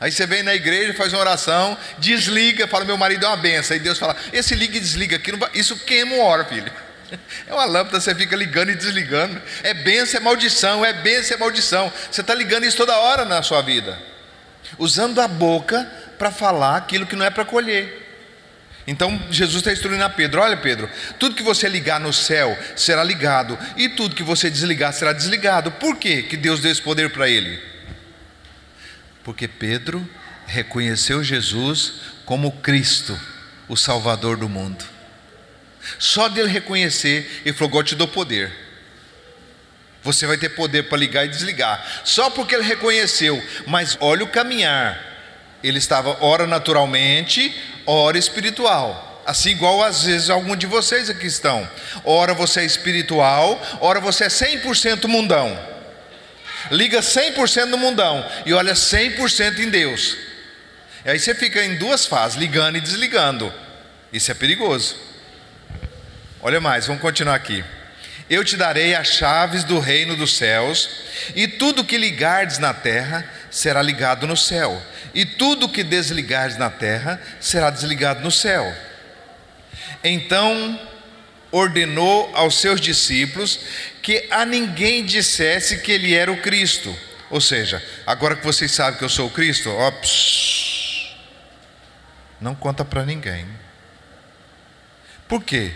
Aí 0.00 0.12
você 0.12 0.26
vem 0.26 0.42
na 0.42 0.54
igreja, 0.54 0.94
faz 0.94 1.12
uma 1.12 1.20
oração, 1.20 1.76
desliga, 1.98 2.68
fala: 2.68 2.84
Meu 2.84 2.96
marido 2.96 3.24
é 3.24 3.28
uma 3.28 3.36
benção. 3.36 3.74
Aí 3.74 3.80
Deus 3.80 3.98
fala: 3.98 4.16
Esse 4.32 4.54
liga 4.54 4.76
e 4.76 4.80
desliga 4.80 5.16
aqui, 5.16 5.32
isso 5.54 5.76
queima 5.78 6.14
uma 6.14 6.24
hora, 6.24 6.44
filho. 6.44 6.70
É 7.46 7.54
uma 7.54 7.64
lâmpada, 7.64 7.98
você 7.98 8.14
fica 8.14 8.36
ligando 8.36 8.70
e 8.70 8.74
desligando. 8.74 9.40
É 9.62 9.72
benção, 9.72 10.20
é 10.20 10.22
maldição, 10.22 10.84
é 10.84 10.92
benção, 10.92 11.38
é 11.38 11.40
maldição. 11.40 11.92
Você 12.10 12.20
está 12.20 12.34
ligando 12.34 12.64
isso 12.64 12.76
toda 12.76 12.98
hora 12.98 13.24
na 13.24 13.42
sua 13.42 13.62
vida, 13.62 13.98
usando 14.76 15.18
a 15.18 15.26
boca 15.26 15.90
para 16.18 16.30
falar 16.30 16.76
aquilo 16.76 17.06
que 17.06 17.16
não 17.16 17.24
é 17.24 17.30
para 17.30 17.46
colher. 17.46 18.06
Então 18.86 19.18
Jesus 19.30 19.60
está 19.60 19.72
instruindo 19.72 20.04
a 20.04 20.10
Pedro: 20.10 20.42
Olha, 20.42 20.56
Pedro, 20.58 20.88
tudo 21.18 21.34
que 21.34 21.42
você 21.42 21.66
ligar 21.66 21.98
no 21.98 22.12
céu 22.12 22.56
será 22.76 23.02
ligado, 23.02 23.58
e 23.76 23.88
tudo 23.88 24.14
que 24.14 24.22
você 24.22 24.50
desligar 24.50 24.92
será 24.92 25.14
desligado. 25.14 25.72
Por 25.72 25.96
quê 25.96 26.22
que 26.22 26.36
Deus 26.36 26.60
deu 26.60 26.70
esse 26.70 26.82
poder 26.82 27.10
para 27.10 27.28
ele? 27.28 27.77
Porque 29.28 29.46
Pedro 29.46 30.08
reconheceu 30.46 31.22
Jesus 31.22 31.92
como 32.24 32.50
Cristo, 32.50 33.14
o 33.68 33.76
Salvador 33.76 34.38
do 34.38 34.48
mundo. 34.48 34.82
Só 35.98 36.30
dele 36.30 36.48
reconhecer, 36.48 37.42
ele 37.44 37.52
falou: 37.52 37.72
God 37.72 37.86
te 37.88 37.94
dou 37.94 38.08
poder. 38.08 38.50
Você 40.02 40.26
vai 40.26 40.38
ter 40.38 40.48
poder 40.48 40.84
para 40.84 40.96
ligar 40.96 41.26
e 41.26 41.28
desligar. 41.28 41.86
Só 42.04 42.30
porque 42.30 42.54
ele 42.54 42.64
reconheceu, 42.64 43.38
mas 43.66 43.98
olha 44.00 44.24
o 44.24 44.28
caminhar. 44.28 44.98
Ele 45.62 45.76
estava 45.76 46.24
ora 46.24 46.46
naturalmente, 46.46 47.54
ora 47.84 48.16
espiritual. 48.16 49.22
Assim 49.26 49.50
igual 49.50 49.82
às 49.82 50.04
vezes 50.04 50.30
algum 50.30 50.56
de 50.56 50.66
vocês 50.66 51.10
aqui 51.10 51.26
estão. 51.26 51.68
Ora 52.02 52.32
você 52.32 52.60
é 52.60 52.64
espiritual, 52.64 53.60
ora 53.78 54.00
você 54.00 54.24
é 54.24 54.28
100% 54.28 55.06
mundão 55.06 55.77
liga 56.70 57.00
100% 57.00 57.66
no 57.66 57.78
mundão 57.78 58.24
e 58.44 58.52
olha 58.52 58.74
100% 58.74 59.58
em 59.58 59.70
Deus. 59.70 60.16
E 61.04 61.10
aí 61.10 61.18
você 61.18 61.34
fica 61.34 61.64
em 61.64 61.76
duas 61.76 62.06
fases, 62.06 62.36
ligando 62.36 62.76
e 62.76 62.80
desligando. 62.80 63.52
Isso 64.12 64.30
é 64.30 64.34
perigoso. 64.34 64.96
Olha 66.40 66.60
mais, 66.60 66.86
vamos 66.86 67.02
continuar 67.02 67.34
aqui. 67.34 67.64
Eu 68.28 68.44
te 68.44 68.56
darei 68.56 68.94
as 68.94 69.08
chaves 69.08 69.64
do 69.64 69.78
reino 69.78 70.14
dos 70.14 70.36
céus, 70.36 70.88
e 71.34 71.48
tudo 71.48 71.84
que 71.84 71.96
ligardes 71.96 72.58
na 72.58 72.74
terra 72.74 73.24
será 73.50 73.80
ligado 73.80 74.26
no 74.26 74.36
céu, 74.36 74.82
e 75.14 75.24
tudo 75.24 75.68
que 75.68 75.82
desligardes 75.82 76.58
na 76.58 76.68
terra 76.68 77.20
será 77.40 77.70
desligado 77.70 78.20
no 78.20 78.30
céu. 78.30 78.70
Então 80.04 80.78
ordenou 81.50 82.30
aos 82.34 82.60
seus 82.60 82.80
discípulos 82.80 83.60
que 84.02 84.26
a 84.30 84.44
ninguém 84.44 85.04
dissesse 85.04 85.78
que 85.78 85.92
ele 85.92 86.14
era 86.14 86.30
o 86.30 86.40
Cristo. 86.40 86.94
Ou 87.30 87.40
seja, 87.40 87.82
agora 88.06 88.36
que 88.36 88.44
vocês 88.44 88.70
sabem 88.70 88.98
que 88.98 89.04
eu 89.04 89.08
sou 89.08 89.26
o 89.26 89.30
Cristo, 89.30 89.70
ó, 89.70 89.90
psh, 89.90 91.16
não 92.40 92.54
conta 92.54 92.84
para 92.84 93.04
ninguém. 93.04 93.46
Por 95.26 95.42
quê? 95.42 95.72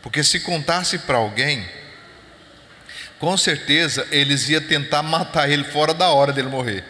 Porque 0.00 0.24
se 0.24 0.40
contasse 0.40 0.98
para 0.98 1.18
alguém, 1.18 1.68
com 3.18 3.36
certeza 3.36 4.06
eles 4.10 4.48
iam 4.48 4.62
tentar 4.62 5.02
matar 5.02 5.48
ele 5.48 5.64
fora 5.64 5.92
da 5.92 6.10
hora 6.10 6.32
dele 6.32 6.48
morrer. 6.48 6.84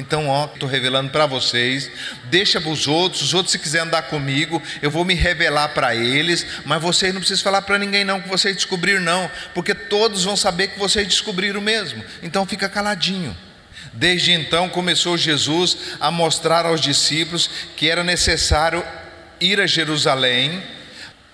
Então, 0.00 0.28
ó, 0.28 0.46
estou 0.46 0.66
revelando 0.68 1.10
para 1.10 1.26
vocês. 1.26 1.90
Deixa 2.24 2.58
para 2.58 2.70
os 2.70 2.88
outros. 2.88 3.20
Os 3.20 3.34
outros, 3.34 3.52
se 3.52 3.58
quiserem 3.58 3.86
andar 3.86 4.02
comigo, 4.02 4.60
eu 4.80 4.90
vou 4.90 5.04
me 5.04 5.14
revelar 5.14 5.68
para 5.68 5.94
eles. 5.94 6.46
Mas 6.64 6.80
vocês 6.80 7.12
não 7.12 7.20
precisam 7.20 7.44
falar 7.44 7.62
para 7.62 7.78
ninguém, 7.78 8.02
não, 8.02 8.20
que 8.20 8.28
vocês 8.28 8.56
descobriram, 8.56 9.02
não. 9.02 9.30
Porque 9.54 9.74
todos 9.74 10.24
vão 10.24 10.36
saber 10.36 10.68
que 10.68 10.78
vocês 10.78 11.06
descobriram 11.06 11.60
mesmo. 11.60 12.02
Então, 12.22 12.46
fica 12.46 12.68
caladinho. 12.68 13.36
Desde 13.92 14.32
então 14.32 14.68
começou 14.68 15.18
Jesus 15.18 15.76
a 16.00 16.10
mostrar 16.10 16.64
aos 16.64 16.80
discípulos 16.80 17.50
que 17.76 17.90
era 17.90 18.02
necessário 18.02 18.84
ir 19.40 19.60
a 19.60 19.66
Jerusalém, 19.66 20.62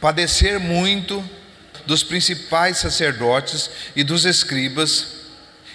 padecer 0.00 0.58
muito 0.58 1.24
dos 1.84 2.02
principais 2.02 2.78
sacerdotes 2.78 3.70
e 3.94 4.02
dos 4.02 4.24
escribas 4.24 5.06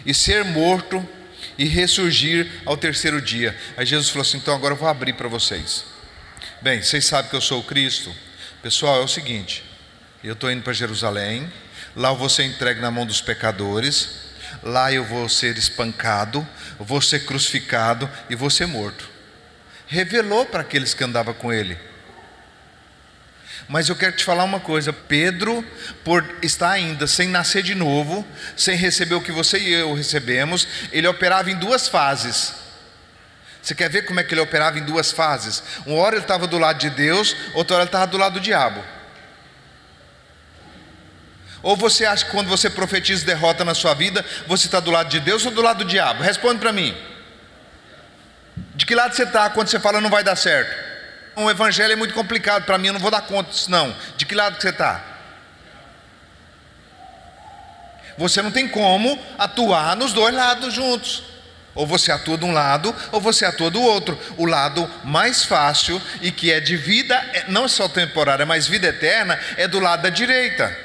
e 0.05 0.13
ser 0.13 0.43
morto 0.43 1.07
e 1.61 1.65
ressurgir 1.65 2.47
ao 2.65 2.75
terceiro 2.75 3.21
dia. 3.21 3.55
Aí 3.77 3.85
Jesus 3.85 4.09
falou 4.09 4.23
assim: 4.23 4.37
então 4.37 4.55
agora 4.55 4.73
eu 4.73 4.77
vou 4.77 4.87
abrir 4.87 5.13
para 5.13 5.27
vocês. 5.27 5.85
Bem, 6.59 6.81
vocês 6.81 7.05
sabem 7.05 7.29
que 7.29 7.35
eu 7.35 7.41
sou 7.41 7.59
o 7.59 7.63
Cristo. 7.63 8.11
Pessoal, 8.63 8.99
é 8.99 9.05
o 9.05 9.07
seguinte: 9.07 9.63
eu 10.23 10.33
estou 10.33 10.51
indo 10.51 10.63
para 10.63 10.73
Jerusalém, 10.73 11.53
lá 11.95 12.09
eu 12.09 12.15
vou 12.15 12.29
ser 12.29 12.45
entregue 12.45 12.81
na 12.81 12.89
mão 12.89 13.05
dos 13.05 13.21
pecadores, 13.21 14.09
lá 14.63 14.91
eu 14.91 15.05
vou 15.05 15.29
ser 15.29 15.55
espancado, 15.55 16.47
vou 16.79 16.99
ser 16.99 17.27
crucificado 17.27 18.09
e 18.27 18.35
vou 18.35 18.49
ser 18.49 18.65
morto. 18.65 19.07
Revelou 19.85 20.47
para 20.47 20.61
aqueles 20.61 20.95
que 20.95 21.03
andavam 21.03 21.35
com 21.35 21.53
ele 21.53 21.77
mas 23.67 23.89
eu 23.89 23.95
quero 23.95 24.15
te 24.15 24.23
falar 24.23 24.43
uma 24.43 24.59
coisa: 24.59 24.91
Pedro, 24.91 25.65
por 26.03 26.25
estar 26.41 26.71
ainda 26.71 27.07
sem 27.07 27.27
nascer 27.27 27.63
de 27.63 27.75
novo, 27.75 28.25
sem 28.55 28.75
receber 28.75 29.15
o 29.15 29.21
que 29.21 29.31
você 29.31 29.57
e 29.59 29.73
eu 29.73 29.93
recebemos, 29.93 30.67
ele 30.91 31.07
operava 31.07 31.49
em 31.49 31.55
duas 31.55 31.87
fases. 31.87 32.53
Você 33.61 33.75
quer 33.75 33.89
ver 33.89 34.03
como 34.03 34.19
é 34.19 34.23
que 34.23 34.33
ele 34.33 34.41
operava 34.41 34.79
em 34.79 34.83
duas 34.83 35.11
fases? 35.11 35.61
Uma 35.85 35.97
hora 35.97 36.15
ele 36.15 36.23
estava 36.23 36.47
do 36.47 36.57
lado 36.57 36.79
de 36.79 36.89
Deus, 36.89 37.35
outra 37.53 37.75
hora 37.75 37.83
ele 37.83 37.89
estava 37.89 38.07
do 38.07 38.17
lado 38.17 38.33
do 38.33 38.39
diabo. 38.39 38.83
Ou 41.63 41.77
você 41.77 42.05
acha 42.05 42.25
que 42.25 42.31
quando 42.31 42.47
você 42.47 42.69
profetiza 42.69 43.23
derrota 43.23 43.63
na 43.63 43.75
sua 43.75 43.93
vida, 43.93 44.25
você 44.47 44.65
está 44.65 44.79
do 44.79 44.89
lado 44.89 45.09
de 45.09 45.19
Deus 45.19 45.45
ou 45.45 45.51
do 45.51 45.61
lado 45.61 45.83
do 45.83 45.85
diabo? 45.85 46.23
Responde 46.23 46.59
para 46.59 46.73
mim. 46.73 46.97
De 48.73 48.85
que 48.85 48.95
lado 48.95 49.15
você 49.15 49.23
está 49.23 49.49
quando 49.51 49.67
você 49.67 49.79
fala 49.79 50.01
não 50.01 50.09
vai 50.09 50.23
dar 50.23 50.35
certo? 50.35 50.90
O 51.43 51.49
evangelho 51.49 51.93
é 51.93 51.95
muito 51.95 52.13
complicado 52.13 52.65
para 52.65 52.77
mim, 52.77 52.87
eu 52.87 52.93
não 52.93 52.99
vou 52.99 53.11
dar 53.11 53.21
conta 53.21 53.51
disso 53.51 53.69
não. 53.69 53.95
De 54.17 54.25
que 54.25 54.35
lado 54.35 54.55
que 54.55 54.61
você 54.61 54.69
está? 54.69 55.03
Você 58.17 58.41
não 58.41 58.51
tem 58.51 58.67
como 58.67 59.19
atuar 59.37 59.95
nos 59.95 60.13
dois 60.13 60.33
lados 60.33 60.73
juntos. 60.73 61.23
Ou 61.73 61.87
você 61.87 62.11
atua 62.11 62.37
de 62.37 62.43
um 62.43 62.51
lado, 62.51 62.93
ou 63.11 63.21
você 63.21 63.45
atua 63.45 63.71
do 63.71 63.81
outro. 63.81 64.19
O 64.37 64.45
lado 64.45 64.89
mais 65.03 65.43
fácil 65.43 66.01
e 66.21 66.29
que 66.29 66.51
é 66.51 66.59
de 66.59 66.75
vida, 66.75 67.15
é, 67.33 67.45
não 67.47 67.67
só 67.67 67.87
temporária, 67.87 68.45
mas 68.45 68.67
vida 68.67 68.87
eterna, 68.87 69.39
é 69.55 69.67
do 69.67 69.79
lado 69.79 70.03
da 70.03 70.09
direita. 70.09 70.77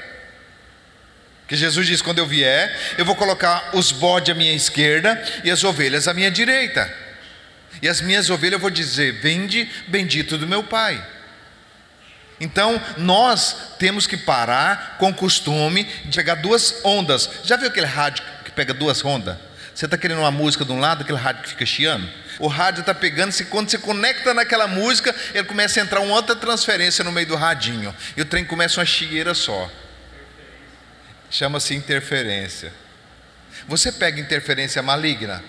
Que 1.48 1.56
Jesus 1.56 1.86
diz: 1.86 2.00
quando 2.00 2.18
eu 2.18 2.26
vier, 2.26 2.74
eu 2.96 3.04
vou 3.04 3.16
colocar 3.16 3.70
os 3.72 3.90
bodes 3.92 4.30
à 4.30 4.34
minha 4.34 4.52
esquerda 4.52 5.20
e 5.42 5.50
as 5.50 5.64
ovelhas 5.64 6.06
à 6.06 6.14
minha 6.14 6.30
direita. 6.30 7.05
E 7.82 7.88
as 7.88 8.00
minhas 8.00 8.30
ovelhas 8.30 8.54
eu 8.54 8.60
vou 8.60 8.70
dizer: 8.70 9.20
Vende, 9.20 9.68
bendito 9.88 10.38
do 10.38 10.46
meu 10.46 10.62
Pai. 10.62 11.04
Então, 12.38 12.80
nós 12.98 13.56
temos 13.78 14.06
que 14.06 14.16
parar 14.16 14.96
com 14.98 15.10
o 15.10 15.14
costume 15.14 15.84
de 16.04 16.16
pegar 16.16 16.34
duas 16.36 16.84
ondas. 16.84 17.30
Já 17.42 17.56
viu 17.56 17.68
aquele 17.68 17.86
rádio 17.86 18.22
que 18.44 18.50
pega 18.50 18.74
duas 18.74 19.02
ondas? 19.04 19.36
Você 19.74 19.86
está 19.86 19.96
querendo 19.96 20.18
uma 20.18 20.30
música 20.30 20.64
de 20.64 20.72
um 20.72 20.80
lado, 20.80 21.02
aquele 21.02 21.18
rádio 21.18 21.42
que 21.42 21.50
fica 21.50 21.66
chiando? 21.66 22.08
O 22.38 22.48
rádio 22.48 22.80
está 22.80 22.94
pegando, 22.94 23.32
se 23.32 23.46
quando 23.46 23.70
você 23.70 23.78
conecta 23.78 24.34
naquela 24.34 24.66
música, 24.66 25.14
ele 25.34 25.44
começa 25.44 25.80
a 25.80 25.82
entrar 25.82 26.00
uma 26.00 26.14
outra 26.14 26.36
transferência 26.36 27.02
no 27.02 27.12
meio 27.12 27.26
do 27.26 27.36
radinho. 27.36 27.94
E 28.16 28.22
o 28.22 28.24
trem 28.24 28.44
começa 28.44 28.80
uma 28.80 28.86
chieira 28.86 29.34
só. 29.34 29.70
Chama-se 31.30 31.74
interferência. 31.74 32.72
Você 33.66 33.90
pega 33.90 34.20
interferência 34.20 34.82
maligna? 34.82 35.42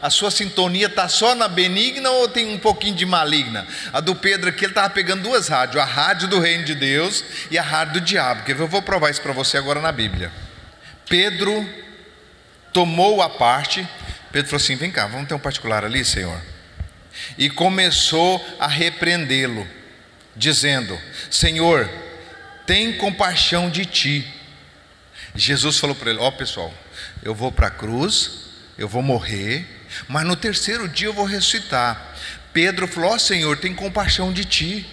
A 0.00 0.10
sua 0.10 0.30
sintonia 0.30 0.86
está 0.86 1.08
só 1.08 1.34
na 1.34 1.48
benigna 1.48 2.08
ou 2.10 2.28
tem 2.28 2.48
um 2.48 2.58
pouquinho 2.58 2.94
de 2.94 3.04
maligna? 3.04 3.66
A 3.92 4.00
do 4.00 4.14
Pedro 4.14 4.48
aqui, 4.48 4.64
ele 4.64 4.70
estava 4.70 4.90
pegando 4.90 5.24
duas 5.24 5.48
rádios: 5.48 5.82
a 5.82 5.84
rádio 5.84 6.28
do 6.28 6.38
reino 6.38 6.64
de 6.64 6.74
Deus 6.74 7.24
e 7.50 7.58
a 7.58 7.62
rádio 7.62 7.94
do 7.94 8.00
diabo. 8.00 8.44
Que 8.44 8.52
eu 8.52 8.68
vou 8.68 8.80
provar 8.82 9.10
isso 9.10 9.20
para 9.20 9.32
você 9.32 9.56
agora 9.56 9.80
na 9.80 9.90
Bíblia. 9.90 10.30
Pedro 11.08 11.68
tomou 12.72 13.20
a 13.20 13.28
parte. 13.28 13.86
Pedro 14.30 14.50
falou 14.50 14.62
assim: 14.62 14.76
Vem 14.76 14.90
cá, 14.90 15.06
vamos 15.06 15.26
ter 15.26 15.34
um 15.34 15.38
particular 15.38 15.84
ali, 15.84 16.04
Senhor. 16.04 16.40
E 17.36 17.50
começou 17.50 18.44
a 18.60 18.68
repreendê-lo, 18.68 19.66
dizendo: 20.36 20.96
Senhor, 21.28 21.90
tem 22.66 22.92
compaixão 22.92 23.68
de 23.68 23.84
ti. 23.84 24.32
Jesus 25.34 25.78
falou 25.78 25.96
para 25.96 26.10
ele: 26.10 26.20
Ó, 26.20 26.28
oh, 26.28 26.32
pessoal, 26.32 26.72
eu 27.22 27.34
vou 27.34 27.50
para 27.50 27.66
a 27.66 27.70
cruz, 27.70 28.44
eu 28.78 28.86
vou 28.86 29.02
morrer 29.02 29.77
mas 30.06 30.26
no 30.26 30.36
terceiro 30.36 30.88
dia 30.88 31.08
eu 31.08 31.12
vou 31.12 31.24
ressuscitar. 31.24 32.14
Pedro 32.52 32.86
falou: 32.86 33.10
Ó 33.10 33.14
oh, 33.14 33.18
Senhor, 33.18 33.56
tem 33.56 33.74
compaixão 33.74 34.32
de 34.32 34.44
ti. 34.44 34.86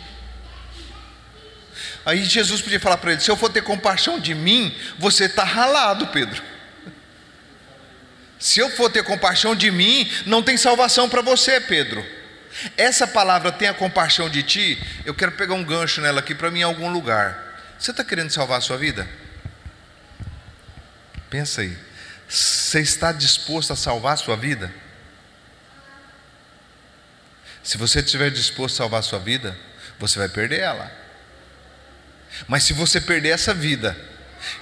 Aí 2.05 2.23
Jesus 2.23 2.61
podia 2.61 2.79
falar 2.79 2.97
para 2.97 3.13
ele: 3.13 3.21
Se 3.21 3.29
eu 3.29 3.37
for 3.37 3.49
ter 3.49 3.61
compaixão 3.61 4.19
de 4.19 4.33
mim, 4.33 4.75
você 4.97 5.25
está 5.25 5.43
ralado, 5.43 6.07
Pedro. 6.07 6.41
Se 8.37 8.59
eu 8.59 8.69
for 8.69 8.89
ter 8.89 9.03
compaixão 9.03 9.55
de 9.55 9.71
mim, 9.71 10.09
não 10.25 10.43
tem 10.43 10.57
salvação 10.57 11.09
para 11.09 11.21
você, 11.21 11.59
Pedro. 11.59 12.05
Essa 12.77 13.07
palavra 13.07 13.51
tenha 13.51 13.73
compaixão 13.73 14.29
de 14.29 14.43
ti, 14.43 14.81
eu 15.03 15.13
quero 15.13 15.33
pegar 15.33 15.55
um 15.55 15.63
gancho 15.63 15.99
nela 15.99 16.19
aqui 16.19 16.33
para 16.33 16.51
mim 16.51 16.59
em 16.59 16.63
algum 16.63 16.89
lugar. 16.89 17.45
Você 17.77 17.91
está 17.91 18.03
querendo 18.03 18.29
salvar 18.29 18.59
a 18.59 18.61
sua 18.61 18.77
vida? 18.77 19.07
Pensa 21.29 21.61
aí. 21.61 21.77
Você 22.29 22.79
está 22.79 23.11
disposto 23.11 23.73
a 23.73 23.75
salvar 23.75 24.13
a 24.13 24.17
sua 24.17 24.37
vida? 24.37 24.71
Se 27.65 27.79
você 27.79 27.99
estiver 27.99 28.29
disposto 28.29 28.75
a 28.75 28.77
salvar 28.77 28.99
a 28.99 29.03
sua 29.03 29.17
vida, 29.17 29.57
você 29.97 30.19
vai 30.19 30.29
perder 30.29 30.59
ela. 30.59 30.91
Mas 32.47 32.63
se 32.63 32.73
você 32.73 33.01
perder 33.01 33.29
essa 33.29 33.55
vida, 33.55 33.97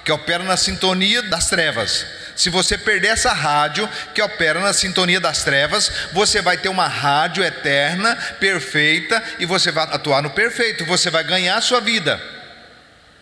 que 0.05 0.11
opera 0.11 0.41
na 0.41 0.55
sintonia 0.55 1.21
das 1.23 1.49
trevas, 1.49 2.05
se 2.33 2.49
você 2.49 2.77
perder 2.77 3.09
essa 3.09 3.33
rádio 3.33 3.89
que 4.15 4.21
opera 4.21 4.61
na 4.61 4.71
sintonia 4.71 5.19
das 5.19 5.43
trevas, 5.43 5.91
você 6.13 6.41
vai 6.41 6.55
ter 6.55 6.69
uma 6.69 6.87
rádio 6.87 7.43
eterna, 7.43 8.15
perfeita, 8.39 9.21
e 9.37 9.45
você 9.45 9.69
vai 9.69 9.83
atuar 9.83 10.21
no 10.21 10.29
perfeito, 10.29 10.85
você 10.85 11.09
vai 11.09 11.25
ganhar 11.25 11.57
a 11.57 11.61
sua 11.61 11.81
vida. 11.81 12.21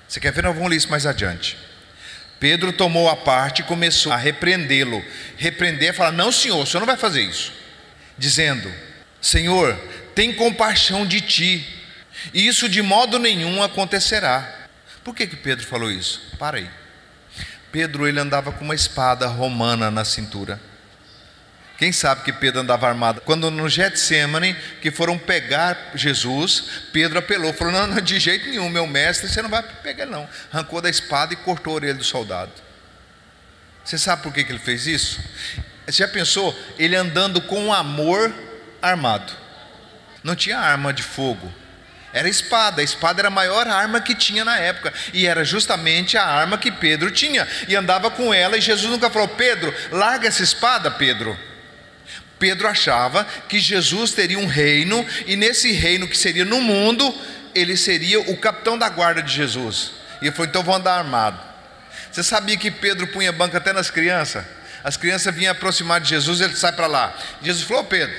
Você 0.08 0.20
quer 0.20 0.32
ver? 0.32 0.44
Nós 0.44 0.54
vamos 0.54 0.70
ler 0.70 0.78
isso 0.78 0.91
mais 0.91 1.08
adiante. 1.08 1.58
Pedro 2.39 2.72
tomou 2.72 3.10
a 3.10 3.15
parte 3.15 3.63
e 3.63 3.65
começou 3.65 4.12
a 4.12 4.17
repreendê-lo. 4.17 5.04
Repreender 5.38 5.89
é 5.89 5.94
falar: 5.94 6.12
Não, 6.12 6.32
senhor, 6.32 6.62
o 6.62 6.67
senhor 6.67 6.82
não 6.82 6.88
vai 6.88 6.98
fazer 6.98 7.22
isso. 7.22 7.52
Dizendo: 8.15 8.72
Senhor, 9.21 9.79
tem 10.15 10.34
compaixão 10.34 11.05
de 11.05 11.21
ti, 11.21 11.65
e 12.34 12.47
isso 12.47 12.67
de 12.67 12.81
modo 12.81 13.19
nenhum 13.19 13.62
acontecerá. 13.62 14.62
Por 15.03 15.15
que, 15.15 15.27
que 15.27 15.36
Pedro 15.36 15.65
falou 15.65 15.91
isso? 15.91 16.21
Para 16.38 16.57
aí. 16.57 16.69
Pedro 17.71 18.07
ele 18.07 18.19
andava 18.19 18.51
com 18.51 18.65
uma 18.65 18.75
espada 18.75 19.27
romana 19.27 19.89
na 19.89 20.03
cintura. 20.03 20.60
Quem 21.77 21.91
sabe 21.91 22.23
que 22.23 22.31
Pedro 22.31 22.62
andava 22.62 22.88
armado? 22.88 23.21
Quando 23.21 23.49
no 23.49 23.67
Getsemane, 23.67 24.55
que 24.81 24.91
foram 24.91 25.17
pegar 25.17 25.91
Jesus, 25.95 26.84
Pedro 26.93 27.17
apelou, 27.17 27.53
falou: 27.53 27.73
não, 27.73 27.88
não, 27.88 28.01
de 28.01 28.19
jeito 28.19 28.49
nenhum, 28.49 28.69
meu 28.69 28.86
mestre, 28.86 29.27
você 29.27 29.41
não 29.41 29.49
vai 29.49 29.63
pegar, 29.63 30.05
não. 30.05 30.29
Arrancou 30.51 30.79
da 30.79 30.89
espada 30.89 31.34
e 31.34 31.38
cortou 31.38 31.73
a 31.73 31.75
orelha 31.77 31.95
do 31.95 32.03
soldado. 32.03 32.51
Você 33.84 33.97
sabe 33.97 34.21
por 34.21 34.31
que, 34.31 34.43
que 34.43 34.51
ele 34.51 34.60
fez 34.60 34.86
isso? 34.86 35.19
Você 35.88 36.03
já 36.03 36.07
pensou? 36.07 36.55
Ele 36.77 36.95
andando 36.95 37.41
com 37.41 37.73
amor 37.73 38.31
armado. 38.82 39.34
Não 40.24 40.36
tinha 40.36 40.58
arma 40.58 40.94
de 40.94 41.04
fogo. 41.04 41.52
Era 42.13 42.28
espada. 42.28 42.82
A 42.82 42.84
espada 42.84 43.22
era 43.22 43.28
a 43.28 43.32
maior 43.32 43.67
arma 43.67 44.02
que 44.02 44.13
tinha 44.13 44.44
na 44.44 44.58
época. 44.58 44.94
E 45.13 45.26
era 45.26 45.44
justamente 45.44 46.17
a 46.17 46.26
arma 46.26 46.58
que 46.58 46.72
Pedro 46.72 47.10
tinha. 47.12 47.48
E 47.67 47.76
andava 47.76 48.12
com 48.12 48.34
ela. 48.34 48.58
E 48.58 48.62
Jesus 48.62 48.91
nunca 48.91 49.10
falou: 49.10 49.28
Pedro, 49.30 49.74
larga 49.91 50.28
essa 50.28 50.44
espada, 50.44 50.91
Pedro. 50.91 51.38
Pedro 52.38 52.67
achava 52.67 53.24
que 53.48 53.60
Jesus 53.60 54.12
teria 54.12 54.39
um 54.39 54.48
reino. 54.48 55.06
E 55.26 55.36
nesse 55.36 55.72
reino 55.72 56.08
que 56.08 56.17
seria 56.17 56.44
no 56.44 56.60
mundo, 56.60 57.13
ele 57.56 57.78
seria 57.78 58.20
o 58.20 58.38
capitão 58.38 58.78
da 58.78 58.89
guarda 58.89 59.22
de 59.22 59.34
Jesus. 59.34 59.91
E 60.22 60.26
ele 60.26 60.32
falou: 60.32 60.50
então 60.50 60.63
vou 60.63 60.76
andar 60.76 60.98
armado. 60.98 61.39
Você 62.12 62.24
sabia 62.24 62.58
que 62.58 62.70
Pedro 62.70 63.08
punha 63.08 63.32
banca 63.32 63.58
até 63.58 63.72
nas 63.72 63.89
crianças? 63.89 64.44
As 64.84 64.98
crianças 64.98 65.34
vinham 65.34 65.52
aproximar 65.52 66.02
de 66.02 66.10
Jesus, 66.10 66.41
ele 66.41 66.56
sai 66.56 66.72
para 66.74 66.88
lá. 66.88 67.15
Jesus 67.41 67.63
falou: 67.65 67.84
Pedro, 67.86 68.13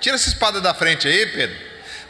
Tira 0.00 0.16
essa 0.16 0.28
espada 0.28 0.60
da 0.60 0.74
frente 0.74 1.08
aí, 1.08 1.26
Pedro. 1.26 1.56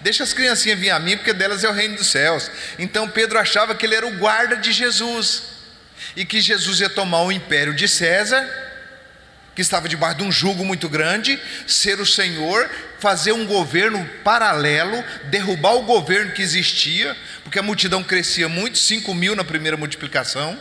Deixa 0.00 0.22
as 0.22 0.32
criancinhas 0.32 0.78
vir 0.78 0.90
a 0.90 0.98
mim, 0.98 1.16
porque 1.16 1.32
delas 1.32 1.64
é 1.64 1.68
o 1.68 1.72
reino 1.72 1.96
dos 1.96 2.08
céus. 2.08 2.50
Então 2.78 3.08
Pedro 3.08 3.38
achava 3.38 3.74
que 3.74 3.86
ele 3.86 3.94
era 3.94 4.06
o 4.06 4.18
guarda 4.18 4.56
de 4.56 4.72
Jesus 4.72 5.42
e 6.14 6.24
que 6.24 6.40
Jesus 6.40 6.80
ia 6.80 6.88
tomar 6.88 7.22
o 7.22 7.32
império 7.32 7.74
de 7.74 7.88
César, 7.88 8.46
que 9.54 9.62
estava 9.62 9.88
debaixo 9.88 10.18
de 10.18 10.24
um 10.24 10.30
jugo 10.30 10.64
muito 10.64 10.88
grande, 10.88 11.40
ser 11.66 11.98
o 11.98 12.06
Senhor, 12.06 12.70
fazer 13.00 13.32
um 13.32 13.46
governo 13.46 14.06
paralelo, 14.22 15.02
derrubar 15.24 15.74
o 15.76 15.82
governo 15.82 16.32
que 16.32 16.42
existia, 16.42 17.16
porque 17.42 17.58
a 17.58 17.62
multidão 17.62 18.04
crescia 18.04 18.48
muito 18.48 18.78
5 18.78 19.14
mil 19.14 19.34
na 19.34 19.44
primeira 19.44 19.76
multiplicação, 19.76 20.58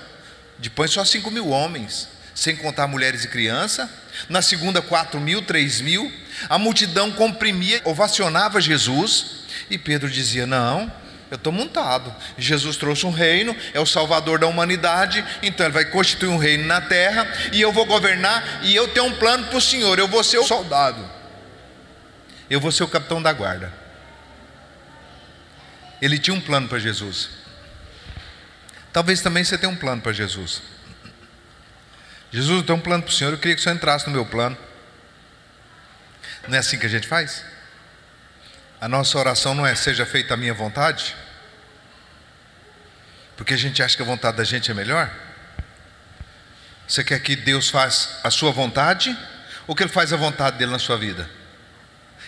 depois 0.57 0.91
só 0.91 1.03
5 1.03 1.29
mil 1.29 1.49
homens, 1.49 2.07
sem 2.33 2.55
contar 2.55 2.87
mulheres 2.87 3.25
e 3.25 3.27
crianças, 3.27 3.89
na 4.29 4.41
segunda, 4.41 4.81
4 4.81 5.19
mil, 5.19 5.41
3 5.41 5.81
mil 5.81 6.11
a 6.49 6.57
multidão 6.57 7.11
comprimia, 7.11 7.81
ovacionava 7.85 8.61
Jesus, 8.61 9.43
e 9.69 9.77
Pedro 9.77 10.09
dizia: 10.09 10.45
Não, 10.45 10.91
eu 11.29 11.35
estou 11.35 11.51
montado. 11.51 12.13
Jesus 12.37 12.77
trouxe 12.77 13.05
um 13.05 13.11
reino, 13.11 13.55
é 13.73 13.79
o 13.79 13.85
salvador 13.85 14.39
da 14.39 14.47
humanidade, 14.47 15.23
então 15.41 15.65
ele 15.65 15.73
vai 15.73 15.85
constituir 15.85 16.29
um 16.29 16.37
reino 16.37 16.65
na 16.65 16.81
terra, 16.81 17.27
e 17.51 17.61
eu 17.61 17.71
vou 17.71 17.85
governar, 17.85 18.61
e 18.63 18.75
eu 18.75 18.87
tenho 18.89 19.07
um 19.07 19.15
plano 19.15 19.47
para 19.47 19.57
o 19.57 19.61
Senhor, 19.61 19.97
eu 19.97 20.07
vou 20.07 20.23
ser 20.23 20.37
o 20.37 20.43
soldado, 20.43 21.09
eu 22.49 22.59
vou 22.59 22.71
ser 22.71 22.83
o 22.83 22.87
capitão 22.87 23.21
da 23.21 23.33
guarda. 23.33 23.73
Ele 26.01 26.19
tinha 26.19 26.35
um 26.35 26.41
plano 26.41 26.67
para 26.67 26.77
Jesus. 26.77 27.29
Talvez 28.91 29.21
também 29.21 29.43
você 29.43 29.57
tenha 29.57 29.71
um 29.71 29.75
plano 29.75 30.01
para 30.01 30.11
Jesus. 30.11 30.61
Jesus, 32.31 32.59
eu 32.59 32.63
tenho 32.63 32.77
um 32.77 32.81
plano 32.81 33.03
para 33.03 33.09
o 33.09 33.13
Senhor, 33.13 33.31
eu 33.31 33.37
queria 33.37 33.55
que 33.55 33.61
o 33.61 33.63
Senhor 33.63 33.75
entrasse 33.75 34.05
no 34.07 34.13
meu 34.13 34.25
plano. 34.25 34.57
Não 36.47 36.55
é 36.55 36.59
assim 36.59 36.77
que 36.77 36.85
a 36.85 36.89
gente 36.89 37.07
faz? 37.07 37.43
A 38.79 38.87
nossa 38.87 39.17
oração 39.17 39.53
não 39.53 39.65
é 39.65 39.73
seja 39.73 40.05
feita 40.05 40.33
a 40.33 40.37
minha 40.37 40.53
vontade? 40.53 41.15
Porque 43.35 43.53
a 43.53 43.57
gente 43.57 43.81
acha 43.81 43.95
que 43.95 44.03
a 44.03 44.05
vontade 44.05 44.37
da 44.37 44.43
gente 44.43 44.69
é 44.69 44.73
melhor? 44.73 45.11
Você 46.87 47.03
quer 47.03 47.19
que 47.19 47.35
Deus 47.35 47.69
faça 47.69 48.19
a 48.23 48.29
sua 48.29 48.51
vontade 48.51 49.17
ou 49.65 49.75
que 49.75 49.83
Ele 49.83 49.91
faz 49.91 50.13
a 50.13 50.17
vontade 50.17 50.57
dele 50.57 50.71
na 50.71 50.79
sua 50.79 50.97
vida? 50.97 51.27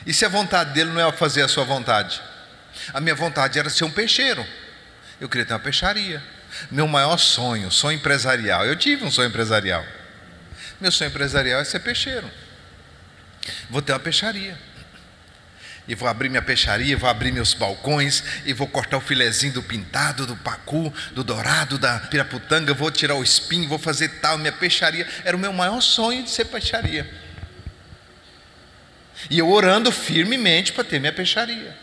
E 0.05 0.13
se 0.13 0.25
a 0.25 0.29
vontade 0.29 0.73
dele 0.73 0.91
não 0.91 1.07
é 1.07 1.11
fazer 1.11 1.43
a 1.43 1.47
sua 1.47 1.63
vontade? 1.63 2.21
A 2.93 2.99
minha 2.99 3.15
vontade 3.15 3.59
era 3.59 3.69
ser 3.69 3.83
um 3.83 3.91
peixeiro. 3.91 4.45
Eu 5.19 5.29
queria 5.29 5.45
ter 5.45 5.53
uma 5.53 5.59
peixaria. 5.59 6.23
Meu 6.71 6.87
maior 6.87 7.17
sonho, 7.17 7.71
sonho 7.71 7.97
empresarial. 7.97 8.65
Eu 8.65 8.75
tive 8.75 9.03
um 9.03 9.11
sonho 9.11 9.29
empresarial. 9.29 9.85
Meu 10.79 10.91
sonho 10.91 11.09
empresarial 11.09 11.59
é 11.59 11.63
ser 11.63 11.79
peixeiro. 11.79 12.29
Vou 13.69 13.81
ter 13.81 13.93
uma 13.93 13.99
peixaria. 13.99 14.57
e 15.87 15.95
vou 15.95 16.09
abrir 16.09 16.27
minha 16.27 16.41
peixaria, 16.41 16.97
vou 16.97 17.09
abrir 17.09 17.31
meus 17.31 17.53
balcões, 17.53 18.21
e 18.45 18.51
vou 18.51 18.67
cortar 18.67 18.97
o 18.97 19.01
filezinho 19.01 19.53
do 19.53 19.63
pintado, 19.63 20.25
do 20.25 20.35
pacu, 20.35 20.93
do 21.13 21.23
dourado, 21.23 21.77
da 21.77 21.97
piraputanga, 21.99 22.73
vou 22.73 22.91
tirar 22.91 23.15
o 23.15 23.23
espinho, 23.23 23.69
vou 23.69 23.79
fazer 23.79 24.09
tal, 24.19 24.37
minha 24.37 24.51
peixaria. 24.51 25.07
Era 25.23 25.37
o 25.37 25.39
meu 25.39 25.53
maior 25.53 25.79
sonho 25.79 26.23
de 26.23 26.29
ser 26.29 26.45
peixaria. 26.45 27.09
E 29.29 29.39
eu 29.39 29.49
orando 29.49 29.91
firmemente 29.91 30.73
para 30.73 30.83
ter 30.83 30.99
minha 30.99 31.13
peixaria. 31.13 31.75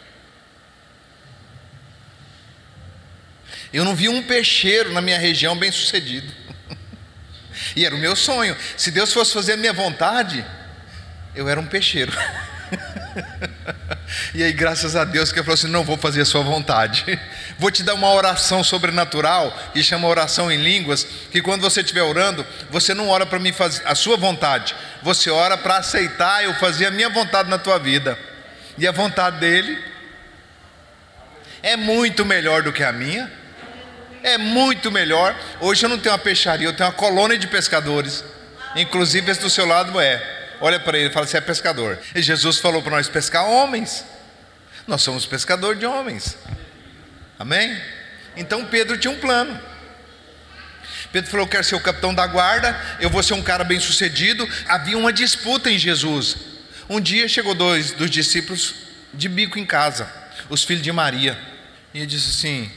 Eu 3.73 3.85
não 3.85 3.95
vi 3.95 4.09
um 4.09 4.23
peixeiro 4.23 4.93
na 4.93 5.01
minha 5.01 5.19
região 5.19 5.57
bem 5.57 5.73
sucedido. 5.73 6.33
E 7.77 7.85
era 7.85 7.95
o 7.95 7.99
meu 7.99 8.15
sonho. 8.15 8.57
Se 8.77 8.91
Deus 8.91 9.13
fosse 9.13 9.33
fazer 9.33 9.53
a 9.53 9.57
minha 9.57 9.73
vontade, 9.73 10.45
eu 11.35 11.49
era 11.49 11.61
um 11.61 11.67
peixeiro. 11.67 12.13
E 14.35 14.43
aí, 14.43 14.53
graças 14.53 14.97
a 14.97 15.05
Deus, 15.05 15.33
que 15.33 15.39
ele 15.39 15.45
falou 15.45 15.55
assim: 15.55 15.69
não 15.69 15.85
vou 15.85 15.97
fazer 15.97 16.23
a 16.23 16.25
sua 16.25 16.43
vontade. 16.43 17.19
Vou 17.57 17.71
te 17.71 17.85
dar 17.85 17.95
uma 17.95 18.13
oração 18.13 18.65
sobrenatural, 18.65 19.57
que 19.73 19.81
chama 19.81 20.09
oração 20.09 20.51
em 20.51 20.61
línguas, 20.61 21.07
que 21.31 21.41
quando 21.41 21.63
você 21.63 21.81
estiver 21.81 22.03
orando, 22.03 22.45
você 22.69 22.93
não 22.93 23.09
ora 23.09 23.25
para 23.25 23.39
mim 23.39 23.53
fazer 23.53 23.81
a 23.87 23.95
sua 23.95 24.17
vontade, 24.17 24.75
você 25.03 25.31
ora 25.31 25.57
para 25.57 25.77
aceitar 25.77 26.43
eu 26.43 26.53
fazer 26.55 26.87
a 26.87 26.91
minha 26.91 27.09
vontade 27.09 27.49
na 27.49 27.57
tua 27.57 27.79
vida. 27.79 28.19
E 28.77 28.89
a 28.89 28.93
vontade 28.93 29.39
dele 29.39 29.79
é 31.63 31.77
muito 31.77 32.25
melhor 32.25 32.63
do 32.63 32.73
que 32.73 32.83
a 32.83 32.93
minha. 32.93 33.31
É 34.23 34.37
muito 34.37 34.91
melhor. 34.91 35.37
Hoje 35.61 35.85
eu 35.85 35.89
não 35.89 35.99
tenho 35.99 36.13
uma 36.13 36.19
peixaria, 36.19 36.67
eu 36.67 36.73
tenho 36.73 36.89
uma 36.89 36.95
colônia 36.97 37.39
de 37.39 37.47
pescadores. 37.47 38.25
Inclusive 38.75 39.31
esse 39.31 39.41
do 39.41 39.51
seu 39.51 39.65
lado 39.65 40.01
é 40.01 40.44
olha 40.65 40.81
para 40.81 40.99
ele 40.99 41.11
e 41.11 41.13
fala: 41.13 41.27
Você 41.27 41.37
é 41.37 41.41
pescador. 41.43 41.99
E 42.15 42.23
Jesus 42.23 42.59
falou 42.59 42.81
para 42.83 42.93
nós 42.93 43.07
pescar 43.07 43.45
homens. 43.45 44.03
Nós 44.87 45.03
somos 45.03 45.27
pescador 45.27 45.77
de 45.77 45.85
homens. 45.85 46.39
Amém? 47.39 47.79
Então 48.35 48.65
Pedro 48.65 48.97
tinha 48.97 49.13
um 49.13 49.19
plano. 49.19 49.61
Pedro 51.13 51.31
falou: 51.31 51.45
Eu 51.45 51.51
quero 51.51 51.65
ser 51.65 51.75
o 51.75 51.81
capitão 51.81 52.15
da 52.15 52.27
guarda, 52.27 52.75
eu 52.99 53.11
vou 53.11 53.23
ser 53.23 53.35
um 53.35 53.43
cara 53.43 53.63
bem 53.63 53.79
sucedido. 53.79 54.49
Havia 54.67 54.97
uma 54.97 55.13
disputa 55.13 55.71
em 55.71 55.79
Jesus. 55.79 56.37
Um 56.89 56.99
dia 56.99 57.29
chegou 57.29 57.55
dois 57.55 57.93
dos 57.93 58.11
discípulos 58.11 58.75
de 59.13 59.29
bico 59.29 59.59
em 59.59 59.67
casa, 59.67 60.11
os 60.49 60.65
filhos 60.65 60.83
de 60.83 60.93
Maria. 60.93 61.39
E 61.93 61.99
ele 61.99 62.07
disse 62.07 62.31
assim: 62.31 62.73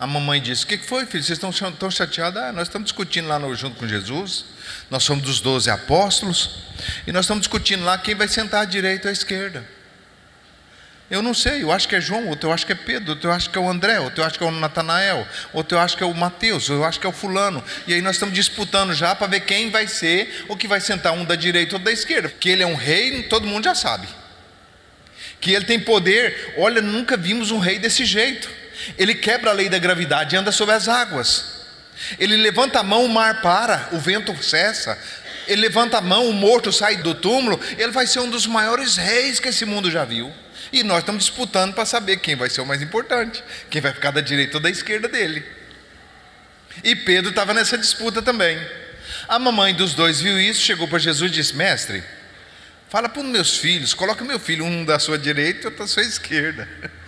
A 0.00 0.06
mamãe 0.06 0.40
disse: 0.40 0.64
O 0.64 0.66
que 0.66 0.78
foi, 0.78 1.04
filho? 1.04 1.22
Vocês 1.22 1.38
estão 1.38 1.52
tão 1.72 1.90
chateados? 1.90 2.40
Ah, 2.40 2.52
nós 2.52 2.68
estamos 2.68 2.86
discutindo 2.86 3.28
lá 3.28 3.38
no, 3.38 3.54
junto 3.54 3.76
com 3.76 3.86
Jesus. 3.86 4.46
Nós 4.90 5.04
somos 5.04 5.22
dos 5.22 5.40
doze 5.40 5.68
apóstolos 5.68 6.62
e 7.06 7.12
nós 7.12 7.26
estamos 7.26 7.42
discutindo 7.42 7.84
lá 7.84 7.98
quem 7.98 8.14
vai 8.14 8.26
sentar 8.26 8.62
à 8.62 8.64
direita 8.64 9.08
ou 9.08 9.10
à 9.10 9.12
esquerda. 9.12 9.62
Eu 11.10 11.20
não 11.20 11.34
sei, 11.34 11.64
eu 11.64 11.70
acho 11.70 11.86
que 11.86 11.96
é 11.96 12.00
João, 12.00 12.28
outro 12.28 12.48
eu 12.48 12.52
acho 12.52 12.64
que 12.64 12.72
é 12.72 12.74
Pedro, 12.74 13.10
outro 13.10 13.28
eu 13.28 13.34
acho 13.34 13.50
que 13.50 13.58
é 13.58 13.60
o 13.60 13.68
André, 13.68 13.98
outro 13.98 14.22
eu 14.22 14.26
acho 14.26 14.38
que 14.38 14.44
é 14.44 14.46
o 14.46 14.52
Natanael, 14.52 15.26
outro 15.52 15.76
eu 15.76 15.82
acho 15.82 15.96
que 15.96 16.04
é 16.04 16.06
o 16.06 16.14
Mateus, 16.14 16.68
eu 16.68 16.84
acho 16.84 17.00
que 17.00 17.06
é 17.06 17.10
o 17.10 17.12
fulano. 17.12 17.62
E 17.86 17.92
aí 17.92 18.00
nós 18.00 18.14
estamos 18.14 18.34
disputando 18.34 18.94
já 18.94 19.14
para 19.14 19.26
ver 19.26 19.40
quem 19.40 19.70
vai 19.70 19.86
ser 19.86 20.46
o 20.48 20.56
que 20.56 20.68
vai 20.68 20.80
sentar 20.80 21.12
um 21.12 21.24
da 21.24 21.34
direita 21.34 21.76
ou 21.76 21.82
da 21.82 21.92
esquerda. 21.92 22.30
Que 22.30 22.48
ele 22.48 22.62
é 22.62 22.66
um 22.66 22.76
rei, 22.76 23.24
todo 23.24 23.46
mundo 23.46 23.64
já 23.64 23.74
sabe. 23.74 24.08
Que 25.40 25.52
ele 25.52 25.66
tem 25.66 25.80
poder, 25.80 26.54
olha, 26.56 26.80
nunca 26.80 27.18
vimos 27.18 27.50
um 27.50 27.58
rei 27.58 27.78
desse 27.78 28.04
jeito. 28.06 28.59
Ele 28.98 29.14
quebra 29.14 29.50
a 29.50 29.52
lei 29.52 29.68
da 29.68 29.78
gravidade 29.78 30.34
e 30.34 30.38
anda 30.38 30.52
sobre 30.52 30.74
as 30.74 30.88
águas. 30.88 31.60
Ele 32.18 32.36
levanta 32.36 32.80
a 32.80 32.82
mão, 32.82 33.04
o 33.04 33.08
mar 33.08 33.40
para, 33.42 33.88
o 33.92 33.98
vento 33.98 34.34
cessa. 34.42 34.98
Ele 35.46 35.62
levanta 35.62 35.98
a 35.98 36.00
mão, 36.00 36.28
o 36.28 36.32
morto 36.32 36.72
sai 36.72 36.96
do 36.96 37.14
túmulo. 37.14 37.60
Ele 37.76 37.92
vai 37.92 38.06
ser 38.06 38.20
um 38.20 38.30
dos 38.30 38.46
maiores 38.46 38.96
reis 38.96 39.40
que 39.40 39.48
esse 39.48 39.64
mundo 39.64 39.90
já 39.90 40.04
viu. 40.04 40.32
E 40.72 40.82
nós 40.82 40.98
estamos 40.98 41.24
disputando 41.24 41.74
para 41.74 41.84
saber 41.84 42.18
quem 42.18 42.36
vai 42.36 42.48
ser 42.48 42.60
o 42.60 42.66
mais 42.66 42.80
importante, 42.80 43.42
quem 43.68 43.80
vai 43.80 43.92
ficar 43.92 44.12
da 44.12 44.20
direita 44.20 44.56
ou 44.58 44.62
da 44.62 44.70
esquerda 44.70 45.08
dele. 45.08 45.44
E 46.84 46.94
Pedro 46.94 47.30
estava 47.30 47.52
nessa 47.52 47.76
disputa 47.76 48.22
também. 48.22 48.58
A 49.28 49.38
mamãe 49.38 49.74
dos 49.74 49.94
dois 49.94 50.20
viu 50.20 50.38
isso, 50.38 50.60
chegou 50.60 50.86
para 50.86 50.98
Jesus 50.98 51.30
e 51.30 51.34
disse: 51.34 51.56
Mestre, 51.56 52.02
fala 52.88 53.08
para 53.08 53.20
os 53.20 53.28
meus 53.28 53.58
filhos, 53.58 53.92
coloca 53.92 54.24
meu 54.24 54.38
filho, 54.38 54.64
um 54.64 54.84
da 54.84 54.98
sua 54.98 55.18
direita 55.18 55.62
e 55.62 55.64
outro 55.66 55.80
da 55.80 55.86
sua 55.86 56.02
esquerda. 56.02 56.68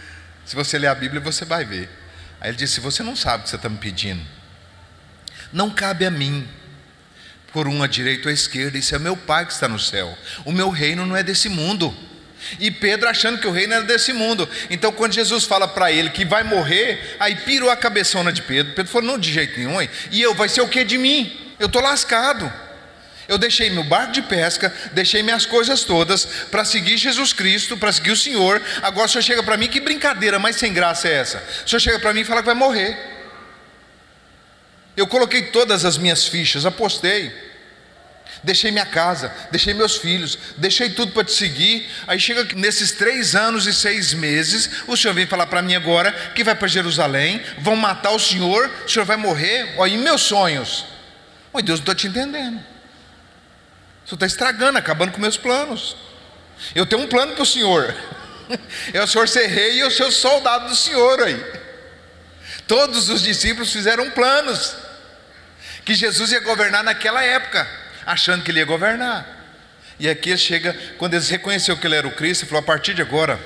Se 0.45 0.55
você 0.55 0.79
ler 0.79 0.89
a 0.89 0.95
Bíblia, 0.95 1.21
você 1.21 1.45
vai 1.45 1.65
ver. 1.65 1.89
Aí 2.41 2.51
ele 2.51 2.57
disse: 2.57 2.81
Você 2.81 3.03
não 3.03 3.15
sabe 3.15 3.41
o 3.41 3.45
que 3.45 3.51
você 3.51 3.57
está 3.57 3.69
me 3.69 3.79
pedindo. 3.79 4.23
Não 5.53 5.71
cabe 5.71 6.05
a 6.05 6.11
mim 6.11 6.49
por 7.53 7.69
uma 7.69 7.87
direita 7.87 8.29
ou 8.29 8.31
à 8.31 8.33
esquerda, 8.33 8.79
isso 8.79 8.95
é 8.95 8.99
meu 8.99 9.17
Pai 9.17 9.45
que 9.45 9.53
está 9.53 9.69
no 9.69 9.79
céu. 9.79 10.17
O 10.45 10.53
meu 10.53 10.71
reino 10.71 11.05
não 11.05 11.17
é 11.17 11.23
desse 11.23 11.49
mundo. 11.49 11.95
E 12.59 12.71
Pedro 12.71 13.09
achando 13.09 13.39
que 13.39 13.47
o 13.47 13.53
reino 13.53 13.75
era 13.75 13.85
desse 13.85 14.13
mundo. 14.13 14.49
Então, 14.69 14.91
quando 14.91 15.13
Jesus 15.13 15.45
fala 15.45 15.69
para 15.69 15.93
ele 15.93 16.11
que 16.11 16.25
vai 16.25 16.43
morrer, 16.43 17.17
aí 17.21 17.37
pirou 17.37 17.71
a 17.71 17.77
cabeçona 17.77 18.33
de 18.33 18.43
Pedro. 18.43 18.75
Pedro 18.75 18.91
falou: 18.91 19.13
Não, 19.13 19.19
de 19.19 19.33
jeito 19.33 19.59
nenhum. 19.59 19.81
E 20.11 20.21
eu, 20.21 20.35
vai 20.35 20.49
ser 20.49 20.61
o 20.63 20.69
que 20.69 20.83
de 20.83 20.99
mim? 20.99 21.55
Eu 21.59 21.67
estou 21.67 21.81
lascado. 21.81 22.53
Eu 23.29 23.39
deixei 23.39 23.71
meu 23.71 23.85
barco 23.85 24.13
de 24.13 24.23
pesca, 24.23 24.73
deixei 24.93 25.23
minhas 25.23 25.47
coisas 25.47 25.85
todas 25.85 26.25
para 26.51 26.65
seguir 26.65 26.97
Jesus 26.97 27.33
Cristo, 27.33 27.77
para 27.77 27.93
seguir 27.93 28.11
o 28.11 28.17
Senhor. 28.17 28.61
Agora 28.83 29.07
o 29.07 29.09
senhor 29.09 29.23
chega 29.23 29.43
para 29.43 29.57
mim, 29.57 29.69
que 29.69 29.81
brincadeira 29.81 30.39
mais 30.39 30.57
sem 30.57 30.73
graça 30.73 31.09
é 31.09 31.13
essa? 31.13 31.43
O 31.65 31.69
senhor 31.69 31.81
chega 31.81 31.99
para 31.99 32.13
mim 32.13 32.21
e 32.21 32.25
fala 32.25 32.41
que 32.41 32.47
vai 32.47 32.55
morrer. 32.55 32.99
Eu 34.97 35.07
coloquei 35.07 35.43
todas 35.43 35.85
as 35.85 35.97
minhas 35.97 36.27
fichas, 36.27 36.67
apostei. 36.67 37.33
Deixei 38.43 38.73
minha 38.73 38.87
casa, 38.87 39.33
deixei 39.53 39.73
meus 39.73 39.97
filhos, 39.97 40.37
deixei 40.57 40.91
tudo 40.91 41.13
para 41.13 41.23
te 41.23 41.33
seguir. 41.33 41.89
Aí 42.09 42.19
chega 42.19 42.55
nesses 42.57 42.91
três 42.91 43.37
anos 43.37 43.67
e 43.67 43.73
seis 43.73 44.13
meses, 44.15 44.69
o 44.89 44.97
senhor 44.97 45.15
vem 45.15 45.27
falar 45.27 45.47
para 45.47 45.63
mim 45.63 45.77
agora 45.77 46.11
que 46.35 46.43
vai 46.43 46.55
para 46.55 46.67
Jerusalém, 46.67 47.41
vão 47.59 47.77
matar 47.77 48.11
o 48.11 48.19
senhor, 48.19 48.69
o 48.85 48.89
senhor 48.89 49.05
vai 49.05 49.17
morrer. 49.17 49.75
Olha, 49.77 49.97
meus 49.97 50.23
sonhos? 50.23 50.85
Oi, 51.53 51.63
Deus, 51.63 51.79
não 51.79 51.83
estou 51.83 51.95
te 51.95 52.09
entendendo. 52.09 52.72
Senhor 54.07 54.15
está 54.17 54.27
estragando, 54.27 54.79
acabando 54.79 55.13
com 55.13 55.21
meus 55.21 55.37
planos. 55.37 55.97
Eu 56.75 56.87
tenho 56.87 57.03
um 57.03 57.09
plano 57.09 57.35
para 57.35 57.43
o 57.43 57.47
senhor. 57.47 57.95
É 58.93 59.03
o 59.03 59.07
senhor 59.07 59.27
ser 59.29 59.47
rei 59.47 59.77
e 59.77 59.79
eu 59.79 59.91
ser 59.91 60.11
soldado 60.11 60.69
do 60.69 60.77
senhor 60.77 61.23
aí. 61.23 61.43
Todos 62.67 63.09
os 63.09 63.23
discípulos 63.23 63.73
fizeram 63.73 64.11
planos 64.11 64.77
que 65.87 65.95
Jesus 65.95 66.33
ia 66.33 66.41
governar 66.41 66.85
naquela 66.85 67.23
época, 67.25 67.67
achando 68.05 68.45
que 68.45 68.51
ele 68.51 68.59
ia 68.59 68.67
governar. 68.67 69.27
E 69.99 70.09
aqui 70.09 70.31
ele 70.31 70.39
chega, 70.39 70.77
quando 70.99 71.15
eles 71.15 71.31
reconheceu 71.31 71.79
que 71.79 71.87
ele 71.87 71.97
era 71.97 72.07
o 72.07 72.15
Cristo, 72.15 72.43
ele 72.43 72.51
falou: 72.51 72.63
a 72.63 72.67
partir 72.67 72.93
de 72.93 73.01
agora, 73.01 73.41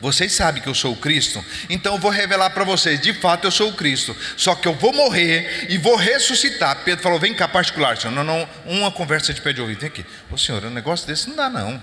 vocês 0.00 0.32
sabem 0.32 0.62
que 0.62 0.68
eu 0.68 0.74
sou 0.74 0.92
o 0.92 0.96
Cristo, 0.96 1.44
então 1.70 1.94
eu 1.94 2.00
vou 2.00 2.10
revelar 2.10 2.50
para 2.50 2.64
vocês, 2.64 3.00
de 3.00 3.12
fato 3.14 3.46
eu 3.46 3.50
sou 3.50 3.70
o 3.70 3.74
Cristo, 3.74 4.16
só 4.36 4.54
que 4.54 4.68
eu 4.68 4.74
vou 4.74 4.92
morrer 4.92 5.66
e 5.70 5.78
vou 5.78 5.96
ressuscitar. 5.96 6.84
Pedro 6.84 7.02
falou: 7.02 7.18
vem 7.18 7.34
cá, 7.34 7.48
particular, 7.48 7.96
senhor, 7.96 8.12
não, 8.12 8.24
não, 8.24 8.48
uma 8.66 8.90
conversa 8.90 9.32
de 9.32 9.40
pé 9.40 9.52
de 9.52 9.60
ouvido, 9.60 9.80
vem 9.80 9.88
aqui. 9.88 10.04
Ô 10.30 10.36
senhor, 10.36 10.64
um 10.64 10.70
negócio 10.70 11.06
desse 11.06 11.28
não 11.28 11.36
dá, 11.36 11.48
não. 11.48 11.82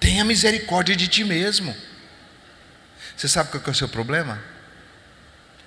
Tenha 0.00 0.24
misericórdia 0.24 0.94
de 0.94 1.08
ti 1.08 1.24
mesmo. 1.24 1.74
Você 3.16 3.28
sabe 3.28 3.50
qual 3.50 3.62
é 3.64 3.70
o 3.70 3.74
seu 3.74 3.88
problema? 3.88 4.42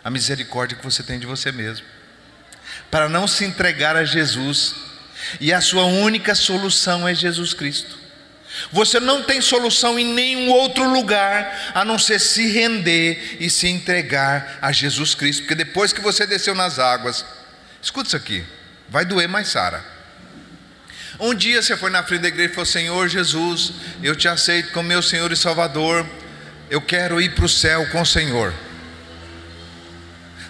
A 0.03 0.09
misericórdia 0.09 0.77
que 0.77 0.83
você 0.83 1.01
tem 1.01 1.17
de 1.17 1.25
você 1.25 1.51
mesmo 1.51 1.85
para 2.89 3.09
não 3.09 3.27
se 3.27 3.45
entregar 3.45 3.95
a 3.95 4.05
Jesus, 4.05 4.75
e 5.39 5.51
a 5.51 5.59
sua 5.59 5.85
única 5.85 6.35
solução 6.35 7.07
é 7.07 7.13
Jesus 7.13 7.53
Cristo. 7.53 8.06
Você 8.71 8.99
não 8.99 9.23
tem 9.23 9.41
solução 9.41 9.97
em 9.97 10.13
nenhum 10.13 10.49
outro 10.49 10.89
lugar 10.91 11.71
a 11.73 11.85
não 11.85 11.97
ser 11.97 12.19
se 12.19 12.47
render 12.51 13.37
e 13.39 13.49
se 13.49 13.67
entregar 13.67 14.59
a 14.61 14.71
Jesus 14.71 15.15
Cristo, 15.15 15.43
porque 15.43 15.55
depois 15.55 15.93
que 15.93 16.01
você 16.01 16.25
desceu 16.25 16.55
nas 16.55 16.79
águas, 16.79 17.25
escuta 17.81 18.07
isso 18.07 18.17
aqui, 18.17 18.43
vai 18.89 19.05
doer 19.05 19.27
mais 19.27 19.47
Sara. 19.49 19.83
Um 21.19 21.33
dia 21.33 21.61
você 21.61 21.75
foi 21.75 21.89
na 21.89 22.03
frente 22.03 22.21
da 22.21 22.27
igreja 22.27 22.51
e 22.51 22.53
falou: 22.53 22.65
Senhor 22.65 23.07
Jesus, 23.07 23.73
eu 24.03 24.15
te 24.15 24.27
aceito 24.27 24.71
como 24.71 24.87
meu 24.87 25.01
Senhor 25.01 25.31
e 25.31 25.35
Salvador, 25.35 26.05
eu 26.69 26.81
quero 26.81 27.19
ir 27.19 27.33
para 27.33 27.45
o 27.45 27.49
céu 27.49 27.87
com 27.87 28.01
o 28.01 28.05
Senhor. 28.05 28.53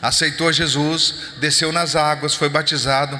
Aceitou 0.02 0.52
Jesus, 0.52 1.16
desceu 1.40 1.72
nas 1.72 1.96
águas, 1.96 2.36
foi 2.36 2.50
batizado, 2.50 3.20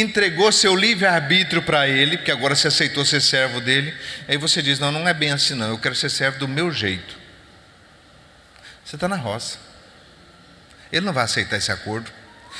entregou 0.00 0.50
seu 0.50 0.74
livre-arbítrio 0.74 1.62
para 1.62 1.86
ele, 1.86 2.16
porque 2.16 2.30
agora 2.30 2.54
você 2.54 2.68
aceitou 2.68 3.04
ser 3.04 3.20
servo 3.20 3.60
dele. 3.60 3.94
Aí 4.26 4.36
você 4.36 4.62
diz: 4.62 4.78
Não, 4.78 4.90
não 4.90 5.06
é 5.06 5.12
bem 5.12 5.30
assim, 5.30 5.54
não, 5.54 5.68
eu 5.68 5.78
quero 5.78 5.94
ser 5.94 6.10
servo 6.10 6.38
do 6.38 6.48
meu 6.48 6.72
jeito. 6.72 7.16
Você 8.84 8.96
está 8.96 9.06
na 9.06 9.16
roça. 9.16 9.58
Ele 10.90 11.04
não 11.06 11.12
vai 11.12 11.24
aceitar 11.24 11.56
esse 11.56 11.70
acordo. 11.70 12.10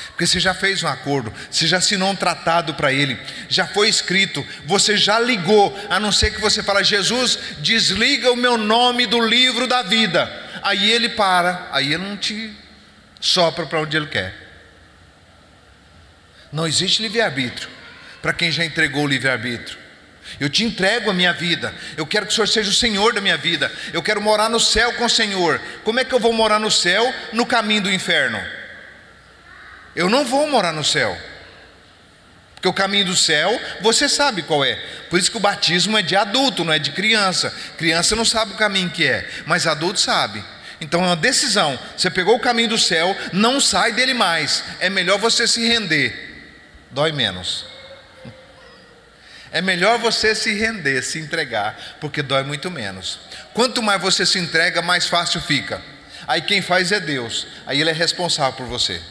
Porque 0.07 0.25
você 0.25 0.39
já 0.39 0.53
fez 0.53 0.81
um 0.81 0.87
acordo, 0.87 1.31
você 1.49 1.67
já 1.67 1.77
assinou 1.77 2.09
um 2.09 2.15
tratado 2.15 2.73
para 2.73 2.91
ele, 2.91 3.17
já 3.47 3.67
foi 3.67 3.87
escrito, 3.87 4.45
você 4.65 4.97
já 4.97 5.19
ligou, 5.19 5.79
a 5.87 5.99
não 5.99 6.11
ser 6.11 6.31
que 6.31 6.41
você 6.41 6.63
fale, 6.63 6.83
Jesus, 6.83 7.37
desliga 7.59 8.31
o 8.31 8.35
meu 8.35 8.57
nome 8.57 9.05
do 9.05 9.19
livro 9.19 9.67
da 9.67 9.83
vida. 9.83 10.31
Aí 10.63 10.91
ele 10.91 11.09
para, 11.09 11.69
aí 11.71 11.93
ele 11.93 12.03
não 12.03 12.17
te 12.17 12.51
sopra 13.21 13.67
para 13.67 13.81
onde 13.81 13.95
ele 13.95 14.07
quer. 14.07 14.42
Não 16.53 16.67
existe 16.67 17.01
livre-arbítrio 17.01 17.67
para 18.21 18.31
quem 18.31 18.51
já 18.51 18.63
entregou 18.63 19.03
o 19.03 19.07
livre-arbítrio. 19.07 19.77
Eu 20.39 20.49
te 20.49 20.63
entrego 20.63 21.09
a 21.09 21.13
minha 21.13 21.33
vida. 21.33 21.73
Eu 21.97 22.05
quero 22.05 22.25
que 22.25 22.31
o 22.31 22.35
Senhor 22.35 22.47
seja 22.47 22.69
o 22.69 22.73
Senhor 22.73 23.11
da 23.11 23.19
minha 23.19 23.35
vida. 23.35 23.71
Eu 23.91 24.01
quero 24.01 24.21
morar 24.21 24.49
no 24.49 24.59
céu 24.59 24.93
com 24.93 25.05
o 25.05 25.09
Senhor. 25.09 25.59
Como 25.83 25.99
é 25.99 26.05
que 26.05 26.13
eu 26.13 26.19
vou 26.19 26.31
morar 26.31 26.59
no 26.59 26.71
céu 26.71 27.13
no 27.33 27.45
caminho 27.45 27.81
do 27.81 27.91
inferno? 27.91 28.39
Eu 29.95 30.09
não 30.09 30.23
vou 30.23 30.47
morar 30.47 30.71
no 30.71 30.83
céu. 30.83 31.17
Porque 32.53 32.67
o 32.67 32.73
caminho 32.73 33.05
do 33.05 33.15
céu, 33.15 33.59
você 33.81 34.07
sabe 34.07 34.43
qual 34.43 34.63
é. 34.63 34.75
Por 35.09 35.19
isso 35.19 35.29
que 35.29 35.37
o 35.37 35.41
batismo 35.41 35.97
é 35.97 36.01
de 36.01 36.15
adulto, 36.15 36.63
não 36.63 36.71
é 36.71 36.79
de 36.79 36.91
criança. 36.91 37.53
Criança 37.77 38.15
não 38.15 38.23
sabe 38.23 38.53
o 38.53 38.57
caminho 38.57 38.89
que 38.89 39.05
é, 39.05 39.27
mas 39.45 39.67
adulto 39.67 39.99
sabe. 39.99 40.41
Então 40.79 41.03
é 41.03 41.07
uma 41.07 41.15
decisão. 41.15 41.77
Você 41.97 42.09
pegou 42.09 42.35
o 42.35 42.39
caminho 42.39 42.69
do 42.69 42.77
céu, 42.77 43.15
não 43.33 43.59
sai 43.59 43.91
dele 43.91 44.13
mais. 44.13 44.63
É 44.79 44.89
melhor 44.89 45.19
você 45.19 45.45
se 45.47 45.67
render. 45.67 46.22
Dói 46.93 47.11
menos. 47.11 47.65
É 49.51 49.61
melhor 49.61 49.99
você 49.99 50.33
se 50.33 50.53
render, 50.53 51.01
se 51.03 51.19
entregar, 51.19 51.97
porque 51.99 52.21
dói 52.21 52.43
muito 52.43 52.71
menos. 52.71 53.19
Quanto 53.53 53.83
mais 53.83 54.01
você 54.01 54.25
se 54.25 54.39
entrega, 54.39 54.81
mais 54.81 55.07
fácil 55.07 55.41
fica. 55.41 55.81
Aí 56.27 56.41
quem 56.41 56.61
faz 56.61 56.91
é 56.91 56.99
Deus. 56.99 57.47
Aí 57.65 57.81
Ele 57.81 57.89
é 57.89 57.93
responsável 57.93 58.53
por 58.53 58.65
você. 58.65 59.01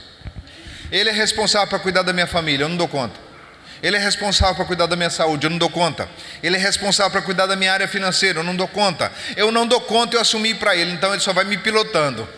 Ele 0.90 1.10
é 1.10 1.12
responsável 1.12 1.68
para 1.68 1.78
cuidar 1.78 2.02
da 2.02 2.12
minha 2.12 2.26
família, 2.26 2.64
eu 2.64 2.68
não 2.68 2.76
dou 2.76 2.88
conta. 2.88 3.18
Ele 3.82 3.96
é 3.96 4.00
responsável 4.00 4.54
para 4.54 4.64
cuidar 4.64 4.86
da 4.86 4.94
minha 4.94 5.10
saúde, 5.10 5.46
eu 5.46 5.50
não 5.50 5.58
dou 5.58 5.70
conta. 5.70 6.08
Ele 6.42 6.56
é 6.56 6.58
responsável 6.58 7.10
para 7.10 7.22
cuidar 7.22 7.46
da 7.46 7.56
minha 7.56 7.72
área 7.72 7.88
financeira, 7.88 8.38
eu 8.38 8.44
não 8.44 8.54
dou 8.54 8.68
conta. 8.68 9.10
Eu 9.36 9.50
não 9.50 9.66
dou 9.66 9.80
conta, 9.80 10.16
eu 10.16 10.20
assumi 10.20 10.54
para 10.54 10.76
ele, 10.76 10.92
então 10.92 11.12
ele 11.12 11.20
só 11.20 11.32
vai 11.32 11.44
me 11.44 11.58
pilotando. 11.58 12.28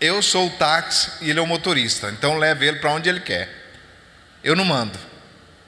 Eu 0.00 0.22
sou 0.22 0.46
o 0.46 0.50
táxi 0.50 1.10
e 1.20 1.30
ele 1.30 1.38
é 1.38 1.42
o 1.42 1.46
motorista, 1.46 2.10
então 2.10 2.38
leve 2.38 2.66
ele 2.66 2.78
para 2.78 2.92
onde 2.92 3.08
ele 3.08 3.20
quer. 3.20 3.61
Eu 4.42 4.56
não 4.56 4.64
mando. 4.64 4.98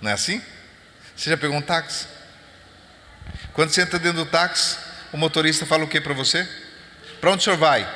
Não 0.00 0.10
é 0.10 0.14
assim? 0.14 0.42
Você 1.16 1.30
já 1.30 1.36
pegou 1.36 1.56
um 1.56 1.62
táxi? 1.62 2.06
Quando 3.52 3.70
você 3.70 3.82
entra 3.82 3.98
dentro 3.98 4.24
do 4.24 4.30
táxi, 4.30 4.76
o 5.12 5.16
motorista 5.16 5.64
fala 5.64 5.84
o 5.84 5.88
que 5.88 6.00
para 6.00 6.12
você? 6.12 6.48
Para 7.20 7.30
onde 7.30 7.40
o 7.40 7.44
senhor 7.44 7.56
vai? 7.56 7.88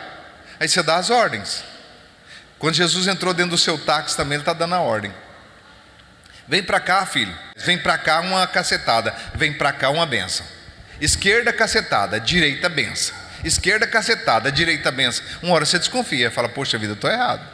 Aí 0.61 0.69
você 0.69 0.83
dá 0.83 0.97
as 0.97 1.11
ordens. 1.11 1.64
Quando 2.59 2.75
Jesus 2.75 3.07
entrou 3.07 3.35
dentro 3.35 3.53
do 3.53 3.59
seu 3.59 3.79
táxi 3.79 4.17
também, 4.17 4.35
ele 4.35 4.43
está 4.43 4.53
dando 4.53 4.75
a 4.75 4.81
ordem. 4.81 5.12
Vem 6.47 6.62
para 6.62 6.81
cá, 6.81 7.05
filho. 7.05 7.37
Vem 7.57 7.79
para 7.79 7.99
cá 7.99 8.21
uma 8.21 8.47
cacetada. 8.47 9.14
Vem 9.35 9.53
para 9.53 9.73
cá 9.73 9.91
uma 9.91 10.07
benção. 10.07 10.47
Esquerda 11.01 11.53
cacetada, 11.53 12.19
direita 12.19 12.69
benção. 12.69 13.14
Esquerda 13.45 13.87
cacetada, 13.87 14.51
direita 14.51 14.91
benção. 14.91 15.25
Uma 15.43 15.55
hora 15.55 15.67
você 15.67 15.79
desconfia, 15.79 16.31
fala: 16.31 16.49
Poxa 16.49 16.79
vida, 16.79 16.93
eu 16.93 16.95
estou 16.95 17.11
errado. 17.11 17.47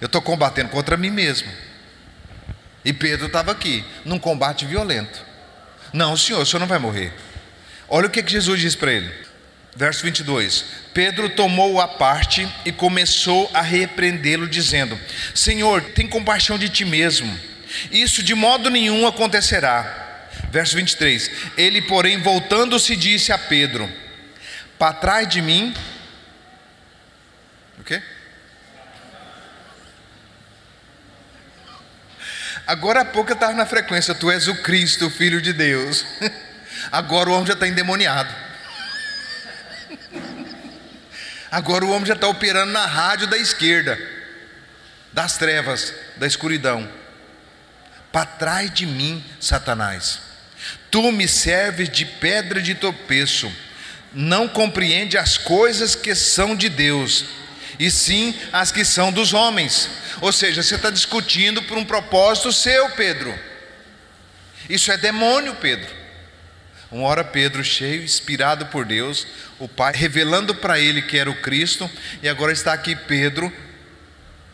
Eu 0.00 0.06
estou 0.06 0.20
combatendo 0.20 0.70
contra 0.70 0.96
mim 0.96 1.10
mesmo. 1.10 1.50
E 2.84 2.92
Pedro 2.92 3.26
estava 3.26 3.52
aqui, 3.52 3.84
num 4.04 4.18
combate 4.18 4.64
violento. 4.64 5.24
Não, 5.92 6.16
senhor, 6.16 6.42
o 6.42 6.46
senhor 6.46 6.60
não 6.60 6.66
vai 6.66 6.78
morrer. 6.78 7.12
Olha 7.88 8.06
o 8.06 8.10
que, 8.10 8.22
que 8.22 8.32
Jesus 8.32 8.60
diz 8.60 8.74
para 8.74 8.92
ele. 8.92 9.12
Verso 9.76 10.02
22: 10.02 10.64
Pedro 10.92 11.30
tomou 11.30 11.80
a 11.80 11.88
parte 11.88 12.48
e 12.64 12.72
começou 12.72 13.50
a 13.54 13.62
repreendê-lo, 13.62 14.48
dizendo: 14.48 14.98
Senhor, 15.34 15.82
tem 15.82 16.06
compaixão 16.08 16.58
de 16.58 16.68
ti 16.68 16.84
mesmo 16.84 17.52
isso 17.90 18.22
de 18.22 18.34
modo 18.34 18.70
nenhum 18.70 19.06
acontecerá. 19.06 20.28
Verso 20.50 20.76
23: 20.76 21.30
Ele, 21.56 21.82
porém, 21.82 22.18
voltando-se, 22.18 22.94
disse 22.96 23.32
a 23.32 23.38
Pedro: 23.38 23.90
Para 24.78 24.94
trás 24.94 25.28
de 25.28 25.40
mim. 25.40 25.74
O 27.78 27.84
quê? 27.84 28.02
Agora 32.66 33.00
há 33.00 33.04
pouco 33.04 33.30
eu 33.30 33.34
estava 33.34 33.52
na 33.54 33.66
frequência, 33.66 34.14
tu 34.14 34.30
és 34.30 34.46
o 34.46 34.54
Cristo, 34.62 35.06
o 35.06 35.10
Filho 35.10 35.40
de 35.40 35.52
Deus. 35.52 36.06
Agora 36.90 37.30
o 37.30 37.32
homem 37.32 37.46
já 37.46 37.54
está 37.54 37.66
endemoniado. 37.66 38.32
Agora 41.50 41.84
o 41.84 41.90
homem 41.90 42.06
já 42.06 42.14
está 42.14 42.28
operando 42.28 42.72
na 42.72 42.86
rádio 42.86 43.26
da 43.26 43.36
esquerda, 43.36 43.98
das 45.12 45.36
trevas, 45.36 45.92
da 46.16 46.26
escuridão. 46.26 46.88
Para 48.12 48.26
trás 48.26 48.72
de 48.72 48.86
mim, 48.86 49.24
Satanás. 49.40 50.20
Tu 50.90 51.10
me 51.10 51.26
serves 51.26 51.88
de 51.88 52.04
pedra 52.04 52.60
de 52.60 52.74
tropeço. 52.74 53.50
Não 54.12 54.46
compreende 54.46 55.16
as 55.16 55.36
coisas 55.38 55.94
que 55.94 56.14
são 56.14 56.54
de 56.54 56.68
Deus, 56.68 57.24
e 57.78 57.90
sim 57.90 58.38
as 58.52 58.70
que 58.70 58.84
são 58.84 59.10
dos 59.10 59.32
homens. 59.32 59.88
Ou 60.22 60.30
seja, 60.30 60.62
você 60.62 60.76
está 60.76 60.88
discutindo 60.88 61.60
por 61.64 61.76
um 61.76 61.84
propósito 61.84 62.52
seu, 62.52 62.90
Pedro. 62.90 63.36
Isso 64.70 64.92
é 64.92 64.96
demônio, 64.96 65.56
Pedro. 65.56 65.92
Uma 66.92 67.08
hora 67.08 67.24
Pedro, 67.24 67.64
cheio, 67.64 68.04
inspirado 68.04 68.66
por 68.66 68.84
Deus, 68.84 69.26
o 69.58 69.66
Pai 69.66 69.92
revelando 69.92 70.54
para 70.54 70.78
ele 70.78 71.02
que 71.02 71.18
era 71.18 71.28
o 71.28 71.40
Cristo, 71.42 71.90
e 72.22 72.28
agora 72.28 72.52
está 72.52 72.72
aqui 72.72 72.94
Pedro 72.94 73.52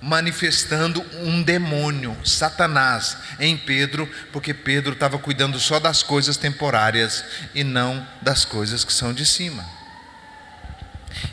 manifestando 0.01 1.05
um 1.21 1.43
demônio, 1.43 2.17
Satanás, 2.25 3.19
em 3.39 3.55
Pedro, 3.55 4.11
porque 4.33 4.55
Pedro 4.55 4.95
estava 4.95 5.19
cuidando 5.19 5.61
só 5.61 5.79
das 5.79 6.03
coisas 6.03 6.39
temporárias 6.39 7.23
e 7.55 7.63
não 7.63 8.09
das 8.23 8.43
coisas 8.43 8.85
que 8.85 8.93
são 8.93 9.13
de 9.13 9.27
cima. 9.27 9.69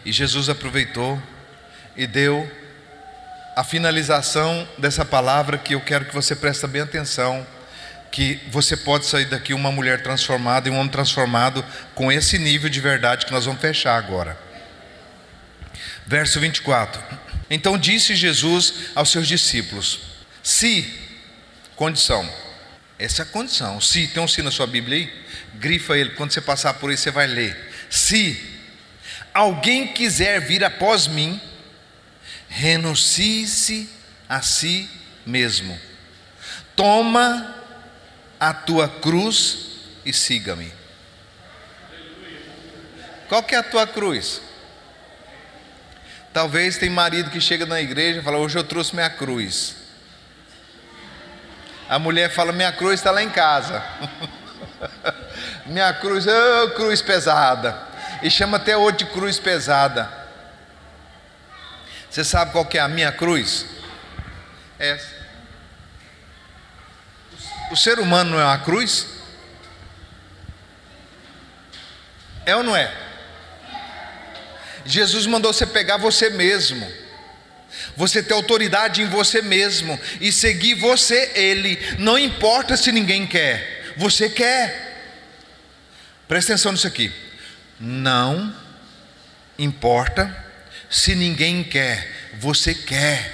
E 0.04 0.12
Jesus 0.12 0.50
aproveitou 0.50 1.24
e 1.96 2.06
deu 2.06 2.65
a 3.56 3.64
finalização 3.64 4.68
dessa 4.78 5.06
palavra 5.06 5.58
que 5.58 5.74
eu 5.74 5.82
quero 5.82 6.06
que 6.06 6.14
você 6.14 6.36
preste 6.36 6.68
bem 6.68 6.82
atenção, 6.82 7.48
que 8.12 8.42
você 8.52 8.76
pode 8.76 9.06
sair 9.06 9.26
daqui 9.26 9.54
uma 9.54 9.72
mulher 9.72 10.04
transformada 10.04 10.68
e 10.68 10.72
um 10.72 10.78
homem 10.78 10.92
transformado 10.92 11.64
com 11.94 12.12
esse 12.12 12.38
nível 12.38 12.70
de 12.70 12.82
verdade 12.82 13.26
que 13.26 13.32
nós 13.32 13.46
vamos 13.46 13.62
fechar 13.62 13.98
agora. 13.98 14.38
Verso 16.06 16.40
24. 16.40 17.02
Então 17.50 17.78
disse 17.78 18.14
Jesus 18.14 18.74
aos 18.94 19.10
seus 19.10 19.28
discípulos: 19.28 20.02
Se, 20.44 20.94
condição, 21.76 22.30
essa 23.00 23.22
é 23.22 23.24
a 23.24 23.26
condição. 23.26 23.80
Se, 23.80 24.08
tem 24.08 24.22
um 24.22 24.28
si 24.28 24.42
na 24.42 24.52
sua 24.52 24.68
Bíblia 24.68 24.98
aí? 24.98 25.26
Grifa 25.56 25.98
ele, 25.98 26.12
quando 26.12 26.32
você 26.32 26.42
passar 26.42 26.74
por 26.74 26.90
aí 26.90 26.98
você 26.98 27.10
vai 27.10 27.28
ler. 27.28 27.72
Se 27.90 28.42
alguém 29.34 29.88
quiser 29.88 30.42
vir 30.42 30.64
após 30.64 31.08
mim, 31.08 31.40
renuncie-se 32.56 33.90
a 34.30 34.42
si 34.42 34.90
mesmo. 35.26 35.78
Toma 36.74 37.54
a 38.40 38.54
tua 38.54 38.88
cruz 38.88 39.58
e 40.06 40.14
siga-me. 40.14 40.74
Qual 43.28 43.44
que 43.44 43.56
é 43.56 43.58
a 43.58 43.64
tua 43.64 43.86
cruz? 43.86 44.42
Talvez 46.32 46.78
tem 46.78 46.90
marido 46.90 47.30
que 47.30 47.42
chega 47.42 47.66
na 47.66 47.82
igreja 47.82 48.20
e 48.20 48.24
fala: 48.24 48.38
Hoje 48.38 48.58
eu 48.58 48.64
trouxe 48.64 48.96
minha 48.96 49.10
cruz. 49.10 49.76
A 51.90 52.00
mulher 52.00 52.32
fala: 52.32 52.54
Minha 52.54 52.72
cruz 52.72 53.00
está 53.00 53.12
lá 53.12 53.22
em 53.22 53.30
casa. 53.30 53.84
minha 55.66 55.94
cruz, 55.94 56.26
oh, 56.26 56.70
cruz 56.72 57.02
pesada. 57.02 57.78
E 58.22 58.30
chama 58.30 58.58
até 58.58 58.78
outro 58.78 59.06
de 59.06 59.12
cruz 59.12 59.40
pesada. 59.40 60.25
Você 62.16 62.24
sabe 62.24 62.54
qual 62.54 62.66
que 62.66 62.78
é 62.78 62.82
a 62.82 62.88
minha 62.88 63.12
cruz? 63.12 63.66
Essa. 64.80 65.14
O 67.70 67.76
ser 67.76 68.00
humano 68.00 68.32
não 68.32 68.40
é 68.40 68.46
uma 68.46 68.58
cruz? 68.60 69.06
É 72.46 72.56
ou 72.56 72.64
não 72.64 72.74
é? 72.74 72.90
Jesus 74.86 75.26
mandou 75.26 75.52
você 75.52 75.66
pegar 75.66 75.98
você 75.98 76.30
mesmo, 76.30 76.90
você 77.98 78.24
ter 78.24 78.34
autoridade 78.34 79.02
em 79.02 79.10
você 79.10 79.42
mesmo 79.42 80.00
e 80.22 80.32
seguir 80.32 80.76
você, 80.76 81.34
Ele, 81.36 81.78
não 82.00 82.18
importa 82.18 82.78
se 82.78 82.94
ninguém 82.94 83.28
quer, 83.28 83.94
você 83.98 84.30
quer. 84.30 85.04
Presta 86.30 86.54
atenção 86.54 86.72
nisso 86.72 86.88
aqui. 86.88 87.12
Não 87.78 88.56
importa 89.60 90.45
se 90.96 91.14
ninguém 91.14 91.62
quer, 91.62 92.10
você 92.40 92.74
quer. 92.74 93.30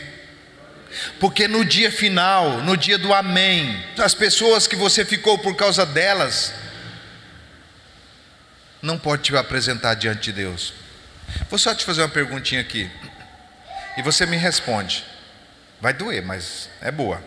Porque 1.19 1.47
no 1.47 1.63
dia 1.63 1.91
final, 1.91 2.57
no 2.63 2.75
dia 2.75 2.97
do 2.97 3.13
amém, 3.13 3.85
as 3.99 4.15
pessoas 4.15 4.65
que 4.65 4.75
você 4.75 5.05
ficou 5.05 5.37
por 5.37 5.55
causa 5.55 5.85
delas, 5.85 6.55
não 8.81 8.97
pode 8.97 9.21
te 9.21 9.37
apresentar 9.37 9.93
diante 9.93 10.23
de 10.23 10.31
Deus. 10.31 10.73
Vou 11.51 11.59
só 11.59 11.75
te 11.75 11.85
fazer 11.85 12.01
uma 12.01 12.09
perguntinha 12.09 12.59
aqui. 12.59 12.89
E 13.95 14.01
você 14.01 14.25
me 14.25 14.37
responde. 14.37 15.05
Vai 15.79 15.93
doer, 15.93 16.23
mas 16.23 16.67
é 16.81 16.89
boa. 16.89 17.23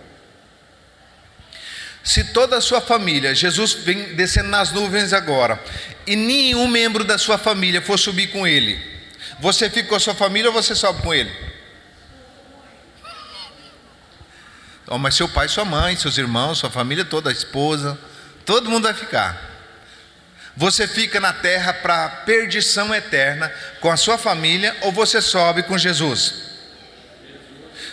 Se 2.03 2.25
toda 2.33 2.57
a 2.57 2.61
sua 2.61 2.81
família, 2.81 3.37
Jesus 3.37 3.73
vem 3.73 4.17
descendo 4.17 4.49
nas 4.49 4.73
nuvens 4.73 5.13
agora, 5.13 5.63
e 6.05 6.17
nenhum 6.17 6.67
membro 6.67 7.05
da 7.05 7.19
sua 7.19 7.39
família 7.39 7.81
for 7.81 7.97
subir 7.97 8.27
com 8.33 8.45
ele, 8.45 8.94
você 9.41 9.69
fica 9.71 9.89
com 9.89 9.95
a 9.95 10.01
sua 10.01 10.15
família 10.15 10.51
ou 10.51 10.55
você 10.55 10.75
sobe 10.75 11.03
com 11.03 11.13
ele? 11.13 11.33
Oh, 14.87 14.99
mas 14.99 15.15
seu 15.15 15.29
pai, 15.29 15.49
sua 15.49 15.65
mãe, 15.65 15.97
seus 15.97 16.19
irmãos, 16.19 16.59
sua 16.59 16.71
família 16.71 17.05
toda, 17.05 17.31
a 17.31 17.33
esposa, 17.33 17.99
Todo 18.45 18.71
mundo 18.71 18.85
vai 18.85 18.95
ficar. 18.95 19.53
Você 20.57 20.87
fica 20.87 21.19
na 21.19 21.33
terra 21.33 21.73
para 21.73 22.09
perdição 22.09 22.95
eterna 22.95 23.53
com 23.81 23.91
a 23.91 23.97
sua 23.97 24.17
família 24.17 24.77
ou 24.83 24.93
você 24.93 25.21
sobe 25.21 25.65
com 25.65 25.77
Jesus? 25.77 26.53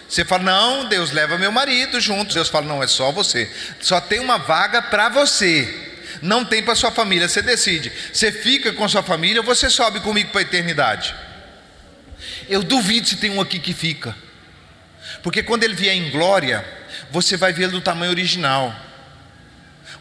Você 0.08 0.26
fala, 0.26 0.44
não, 0.44 0.90
Deus 0.90 1.12
leva 1.12 1.38
meu 1.38 1.52
marido 1.52 2.00
junto. 2.00 2.34
Deus 2.34 2.50
fala, 2.50 2.68
não, 2.68 2.84
é 2.84 2.88
só 2.88 3.12
você. 3.12 3.50
Só 3.80 4.02
tem 4.02 4.20
uma 4.20 4.38
vaga 4.38 4.82
para 4.82 5.08
você. 5.10 5.90
Não 6.22 6.44
tem 6.44 6.62
para 6.62 6.76
sua 6.76 6.92
família. 6.92 7.30
Você 7.30 7.42
decide. 7.42 7.92
Você 8.14 8.32
fica 8.32 8.74
com 8.74 8.88
sua 8.90 9.02
família 9.02 9.40
ou 9.40 9.46
você 9.46 9.70
sobe 9.70 10.02
comigo 10.02 10.30
para 10.32 10.42
a 10.42 10.44
eternidade? 10.44 11.16
Eu 12.52 12.62
duvido 12.62 13.08
se 13.08 13.16
tem 13.16 13.32
um 13.32 13.40
aqui 13.40 13.60
que 13.60 13.74
fica. 13.74 14.14
Porque 15.24 15.42
quando 15.42 15.64
ele 15.64 15.74
vier 15.74 15.96
em 15.96 16.12
glória, 16.12 16.66
você 17.10 17.38
vai 17.38 17.54
ver 17.54 17.64
ele 17.64 17.72
do 17.72 17.80
tamanho 17.80 18.12
original. 18.12 18.76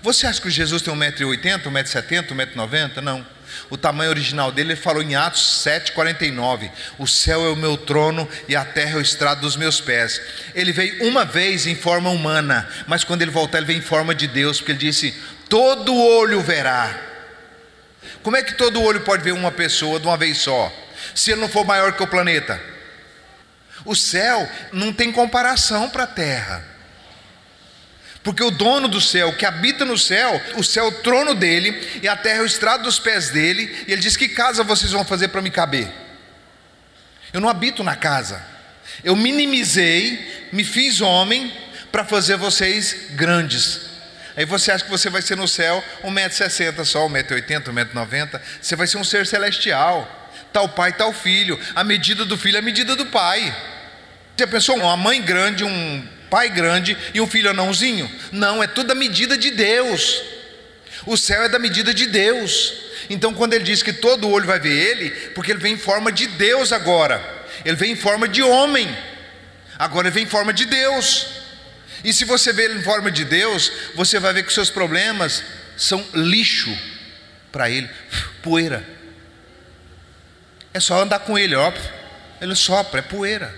Você 0.03 0.27
acha 0.27 0.41
que 0.41 0.51
Jesus 0.51 0.83
tem 0.83 0.93
1,80m, 0.93 1.63
1,70m, 1.63 2.27
1,90m? 2.57 2.97
Não. 3.03 3.25
O 3.71 3.77
tamanho 3.77 4.11
original 4.11 4.51
dele, 4.51 4.73
ele 4.73 4.81
falou 4.81 5.01
em 5.01 5.15
Atos 5.15 5.65
7,49: 5.65 6.69
O 6.99 7.07
céu 7.07 7.45
é 7.45 7.51
o 7.51 7.57
meu 7.57 7.77
trono 7.77 8.29
e 8.49 8.57
a 8.57 8.65
terra 8.65 8.95
é 8.95 8.97
o 8.97 9.01
estrado 9.01 9.43
dos 9.43 9.55
meus 9.55 9.81
pés. 9.81 10.21
Ele 10.53 10.73
veio 10.73 11.05
uma 11.09 11.25
vez 11.25 11.69
em 11.69 11.77
forma 11.77 12.11
humana, 12.11 12.69
mas 12.89 13.05
quando 13.05 13.23
ele 13.23 13.31
voltar, 13.31 13.59
ele 13.59 13.67
vem 13.69 13.79
em 13.79 13.83
forma 13.83 14.13
de 14.13 14.27
Deus, 14.27 14.59
porque 14.59 14.73
ele 14.73 14.79
disse: 14.81 15.15
Todo 15.49 15.95
olho 15.95 16.41
verá. 16.41 16.99
Como 18.25 18.37
é 18.37 18.43
que 18.43 18.55
todo 18.55 18.83
olho 18.83 19.03
pode 19.03 19.23
ver 19.23 19.33
uma 19.33 19.53
pessoa 19.53 20.01
de 20.01 20.07
uma 20.07 20.17
vez 20.17 20.39
só, 20.39 20.73
se 21.15 21.33
ele 21.33 21.41
não 21.41 21.49
for 21.49 21.65
maior 21.65 21.93
que 21.93 22.03
o 22.03 22.07
planeta? 22.07 22.61
O 23.85 23.95
céu 23.95 24.49
não 24.73 24.93
tem 24.93 25.11
comparação 25.11 25.89
para 25.89 26.05
a 26.05 26.07
terra. 26.07 26.65
Porque 28.23 28.43
o 28.43 28.51
dono 28.51 28.87
do 28.87 29.01
céu, 29.01 29.33
que 29.33 29.47
habita 29.47 29.85
no 29.85 29.97
céu, 29.97 30.41
o 30.57 30.63
céu 30.63 30.85
é 30.85 30.89
o 30.89 30.93
trono 31.03 31.35
dele 31.35 32.01
e 32.03 32.09
a 32.09 32.15
terra 32.15 32.39
é 32.39 32.43
o 32.43 32.47
estrado 32.47 32.83
dos 32.83 32.99
pés 32.99 33.31
dele, 33.31 33.85
e 33.89 33.93
ele 33.93 34.03
diz: 34.03 34.17
Que 34.17 34.29
casa 34.29 34.63
vocês 34.63 34.93
vão 34.93 35.05
fazer 35.05 35.29
para 35.29 35.41
me 35.41 35.51
caber? 35.51 35.91
Eu 37.33 37.41
não 37.41 37.49
habito 37.49 37.83
na 37.83 37.97
casa, 37.97 38.45
eu 39.03 39.17
minimizei, 39.17 40.49
me 40.53 40.65
fiz 40.65 41.01
homem 41.01 41.51
para 41.91 42.05
fazer 42.05 42.37
vocês 42.37 42.95
grandes. 43.13 43.89
Aí 44.37 44.45
você 44.45 44.71
acha 44.71 44.85
que 44.85 44.91
você 44.91 45.09
vai 45.09 45.23
ser 45.23 45.37
no 45.37 45.49
céu 45.49 45.83
1,60m 46.05 46.85
só, 46.85 47.09
1,80m, 47.09 47.65
1,90m, 47.65 48.41
você 48.61 48.77
vai 48.77 48.87
ser 48.87 48.99
um 48.99 49.05
ser 49.05 49.27
celestial. 49.27 50.20
Tal 50.53 50.69
pai, 50.69 50.93
tal 50.93 51.13
filho, 51.13 51.59
a 51.75 51.85
medida 51.85 52.25
do 52.25 52.37
filho 52.37 52.57
é 52.57 52.59
a 52.59 52.63
medida 52.63 52.97
do 52.97 53.07
pai. 53.07 53.55
Você 54.37 54.47
pensou 54.47 54.77
uma 54.77 54.97
mãe 54.97 55.21
grande, 55.23 55.65
um 55.65 56.09
pai 56.31 56.49
grande 56.49 56.97
e 57.13 57.21
um 57.21 57.27
filho 57.27 57.51
anãozinho. 57.51 58.11
Não, 58.33 58.63
é 58.63 58.67
tudo 58.67 58.93
a 58.93 58.95
medida 58.95 59.37
de 59.37 59.51
Deus. 59.51 60.23
O 61.07 61.17
céu 61.17 61.43
é 61.43 61.49
da 61.49 61.59
medida 61.59 61.93
de 61.93 62.07
Deus. 62.07 62.73
Então, 63.09 63.35
quando 63.35 63.55
ele 63.55 63.65
diz 63.65 63.83
que 63.83 63.93
todo 63.93 64.29
olho 64.29 64.47
vai 64.47 64.59
ver 64.59 64.73
ele, 64.73 65.11
porque 65.35 65.53
ele 65.53 65.59
vem 65.59 65.75
em 65.75 65.79
forma 65.79 66.13
de 66.13 66.27
Deus 66.27 66.73
agora, 66.73 67.23
ele 67.65 67.77
vem 67.77 67.93
em 67.93 67.97
forma 67.97 68.29
de 68.29 68.43
homem, 68.43 68.89
agora 69.79 70.09
ele 70.09 70.15
vem 70.15 70.25
em 70.25 70.29
forma 70.29 70.53
de 70.53 70.65
Deus. 70.65 71.27
E 72.05 72.13
se 72.13 72.25
você 72.25 72.53
vê 72.53 72.65
ele 72.65 72.79
em 72.79 72.83
forma 72.83 73.11
de 73.11 73.25
Deus, 73.25 73.71
você 73.95 74.19
vai 74.19 74.33
ver 74.33 74.45
que 74.45 74.53
seus 74.53 74.71
problemas 74.71 75.43
são 75.77 76.05
lixo 76.15 76.77
para 77.51 77.69
ele, 77.69 77.91
poeira. 78.43 79.00
É 80.73 80.81
só 80.81 81.03
andar 81.03 81.21
com 81.21 81.39
ele, 81.39 81.55
óbvio. 81.55 81.91
Ele 82.41 82.55
sopra, 82.55 83.01
é 83.01 83.03
poeira. 83.03 83.55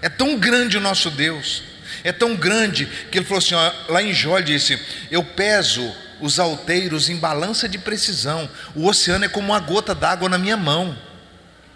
É 0.00 0.08
tão 0.08 0.38
grande 0.38 0.76
o 0.76 0.80
nosso 0.80 1.10
Deus 1.10 1.62
é 2.04 2.12
tão 2.12 2.36
grande 2.36 2.86
que 3.10 3.18
ele 3.18 3.24
falou 3.24 3.38
assim: 3.38 3.54
ó, 3.54 3.72
lá 3.88 4.02
em 4.02 4.12
Jó, 4.12 4.38
disse: 4.40 4.80
Eu 5.10 5.24
peso 5.24 5.94
os 6.20 6.38
alteiros 6.38 7.08
em 7.08 7.16
balança 7.16 7.68
de 7.68 7.78
precisão, 7.78 8.48
o 8.74 8.86
oceano 8.86 9.24
é 9.24 9.28
como 9.28 9.48
uma 9.48 9.60
gota 9.60 9.94
d'água 9.94 10.28
na 10.28 10.38
minha 10.38 10.56
mão. 10.56 10.96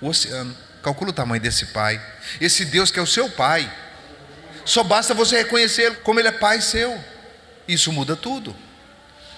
O 0.00 0.08
oceano, 0.08 0.56
calcula 0.82 1.10
o 1.10 1.14
tamanho 1.14 1.40
desse 1.40 1.66
Pai, 1.66 2.00
esse 2.40 2.64
Deus 2.64 2.90
que 2.90 2.98
é 2.98 3.02
o 3.02 3.06
seu 3.06 3.28
Pai. 3.30 3.70
Só 4.64 4.82
basta 4.84 5.12
você 5.12 5.38
reconhecer 5.38 5.96
como 5.98 6.20
Ele 6.20 6.28
é 6.28 6.32
Pai 6.32 6.60
seu, 6.60 6.98
isso 7.66 7.92
muda 7.92 8.14
tudo. 8.14 8.54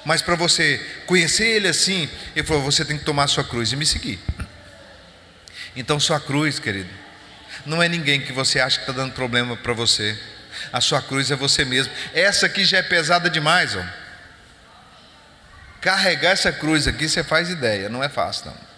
Mas 0.05 0.21
para 0.21 0.35
você 0.35 0.79
conhecer 1.07 1.47
Ele 1.47 1.69
assim, 1.69 2.09
Ele 2.35 2.47
falou: 2.47 2.63
você 2.63 2.85
tem 2.85 2.99
que 2.99 3.05
tomar 3.05 3.25
a 3.25 3.29
sua 3.29 3.45
cruz 3.45 3.73
e 3.73 3.77
me 3.77 3.87
seguir. 3.87 4.21
Então, 5.77 5.99
sua 5.99 6.21
cruz, 6.21 6.59
querido, 6.59 6.91
não 7.67 7.83
é 7.83 7.89
ninguém 7.89 8.21
que 8.21 8.33
você 8.33 8.61
acha 8.61 8.79
que 8.79 8.83
está 8.83 8.93
dando 8.93 9.13
problema 9.13 9.57
para 9.57 9.73
você. 9.73 10.19
A 10.73 10.81
sua 10.81 11.03
cruz 11.03 11.31
é 11.31 11.37
você 11.37 11.65
mesmo. 11.65 11.93
Essa 12.13 12.47
aqui 12.47 12.65
já 12.65 12.79
é 12.79 12.83
pesada 12.83 13.29
demais, 13.29 13.75
ó. 13.77 13.85
Carregar 15.81 16.31
essa 16.31 16.53
cruz 16.53 16.87
aqui, 16.87 17.09
você 17.09 17.23
faz 17.23 17.51
ideia, 17.51 17.89
não 17.89 18.03
é 18.03 18.09
fácil, 18.09 18.47
não. 18.47 18.75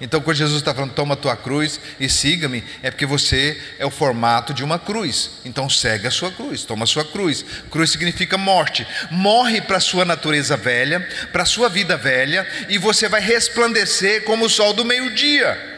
Então, 0.00 0.20
quando 0.20 0.36
Jesus 0.36 0.60
está 0.60 0.74
falando, 0.74 0.92
toma 0.92 1.14
a 1.14 1.16
tua 1.16 1.36
cruz 1.36 1.80
e 1.98 2.08
siga-me, 2.08 2.62
é 2.82 2.90
porque 2.90 3.06
você 3.06 3.60
é 3.78 3.86
o 3.86 3.90
formato 3.90 4.52
de 4.52 4.62
uma 4.62 4.78
cruz. 4.78 5.40
Então, 5.44 5.70
segue 5.70 6.06
a 6.06 6.10
sua 6.10 6.30
cruz, 6.30 6.64
toma 6.64 6.84
a 6.84 6.86
sua 6.86 7.04
cruz. 7.04 7.44
Cruz 7.70 7.90
significa 7.90 8.36
morte. 8.36 8.86
Morre 9.10 9.60
para 9.60 9.78
a 9.78 9.80
sua 9.80 10.04
natureza 10.04 10.56
velha, 10.56 11.00
para 11.32 11.44
a 11.44 11.46
sua 11.46 11.68
vida 11.68 11.96
velha, 11.96 12.46
e 12.68 12.76
você 12.76 13.08
vai 13.08 13.20
resplandecer 13.20 14.24
como 14.24 14.46
o 14.46 14.50
sol 14.50 14.74
do 14.74 14.84
meio-dia. 14.84 15.75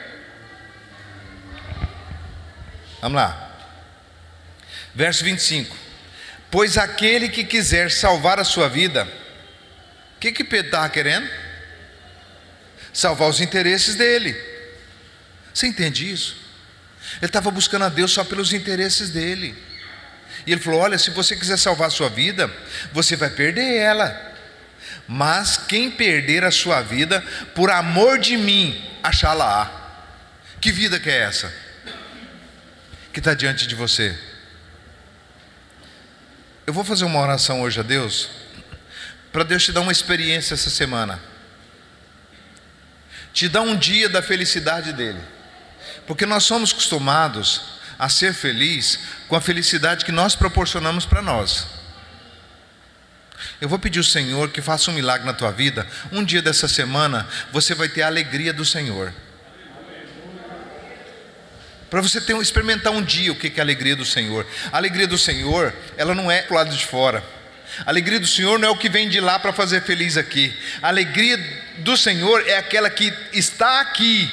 Vamos 3.01 3.17
lá. 3.17 3.49
Verso 4.95 5.25
25: 5.25 5.77
Pois 6.51 6.77
aquele 6.77 7.29
que 7.29 7.45
quiser 7.45 7.91
salvar 7.91 8.39
a 8.39 8.45
sua 8.45 8.69
vida, 8.69 9.05
o 10.17 10.21
que, 10.21 10.33
que 10.33 10.45
Pedro 10.45 10.67
estava 10.67 10.89
querendo? 10.89 11.29
Salvar 12.93 13.29
os 13.29 13.41
interesses 13.41 13.95
dele. 13.95 14.37
Você 15.55 15.67
entende 15.67 16.11
isso? 16.11 16.37
Ele 17.17 17.27
estava 17.27 17.51
buscando 17.51 17.85
a 17.85 17.89
Deus 17.89 18.13
só 18.13 18.25
pelos 18.25 18.53
interesses 18.53 19.11
dele. 19.11 19.57
E 20.47 20.53
ele 20.53 20.61
falou: 20.61 20.81
Olha, 20.81 20.99
se 20.99 21.11
você 21.11 21.37
quiser 21.37 21.59
salvar 21.59 21.89
a 21.89 21.91
sua 21.91 22.09
vida, 22.09 22.51
você 22.93 23.17
vai 23.17 23.31
perder 23.31 23.77
ela. 23.77 24.29
Mas 25.07 25.57
quem 25.57 25.91
perder 25.91 26.45
a 26.45 26.51
sua 26.51 26.83
vida, 26.83 27.23
por 27.55 27.71
amor 27.71 28.19
de 28.19 28.37
mim, 28.37 28.85
achá-la-á. 29.03 29.71
Que 30.61 30.71
vida 30.73 30.99
que 30.99 31.09
é 31.09 31.21
essa? 31.21 31.53
Que 33.19 33.21
está 33.21 33.35
diante 33.35 33.67
de 33.67 33.75
você? 33.75 34.17
Eu 36.65 36.73
vou 36.73 36.85
fazer 36.85 37.05
uma 37.05 37.19
oração 37.19 37.63
hoje 37.63 37.81
a 37.81 37.83
Deus, 37.83 38.31
para 39.33 39.43
Deus 39.43 39.65
te 39.65 39.73
dar 39.73 39.81
uma 39.81 39.91
experiência 39.91 40.55
essa 40.55 40.71
semana, 40.71 41.21
te 43.35 43.49
dar 43.49 43.63
um 43.63 43.77
dia 43.77 44.09
da 44.09 44.23
felicidade 44.23 44.93
dEle, 44.93 45.19
porque 46.07 46.25
nós 46.25 46.45
somos 46.45 46.71
acostumados 46.71 47.81
a 47.99 48.09
ser 48.09 48.33
feliz 48.33 49.01
com 49.27 49.35
a 49.35 49.41
felicidade 49.41 50.05
que 50.05 50.13
nós 50.13 50.37
proporcionamos 50.37 51.05
para 51.05 51.21
nós. 51.21 51.67
Eu 53.61 53.69
vou 53.69 53.81
pedir 53.81 53.99
ao 53.99 54.05
Senhor 54.05 54.51
que 54.51 54.63
faça 54.63 54.93
um 54.93 54.95
milagre 54.95 55.27
na 55.27 55.35
tua 55.35 55.51
vida. 55.51 55.85
Um 56.13 56.23
dia 56.23 56.41
dessa 56.41 56.69
semana 56.69 57.27
você 57.51 57.75
vai 57.75 57.89
ter 57.89 58.03
a 58.03 58.07
alegria 58.07 58.53
do 58.53 58.65
Senhor. 58.65 59.13
Para 61.91 62.03
você 62.03 62.21
ter, 62.21 62.37
experimentar 62.37 62.93
um 62.93 63.03
dia 63.03 63.33
o 63.33 63.37
que 63.37 63.47
é 63.49 63.61
a 63.61 63.63
alegria 63.63 63.97
do 63.97 64.05
Senhor. 64.05 64.47
A 64.71 64.77
alegria 64.77 65.07
do 65.07 65.17
Senhor, 65.17 65.75
ela 65.97 66.15
não 66.15 66.31
é 66.31 66.43
do 66.43 66.55
lado 66.55 66.75
de 66.75 66.85
fora. 66.85 67.25
A 67.87 67.91
alegria 67.91 68.19
do 68.19 68.27
Senhor 68.27 68.59
não 68.59 68.69
é 68.69 68.71
o 68.71 68.77
que 68.77 68.89
vem 68.89 69.09
de 69.09 69.21
lá 69.21 69.39
para 69.39 69.53
fazer 69.53 69.83
feliz 69.83 70.17
aqui. 70.17 70.55
A 70.83 70.89
alegria 70.89 71.39
do 71.79 71.97
Senhor 71.97 72.47
é 72.47 72.57
aquela 72.57 72.91
que 72.91 73.13
está 73.33 73.81
aqui, 73.81 74.31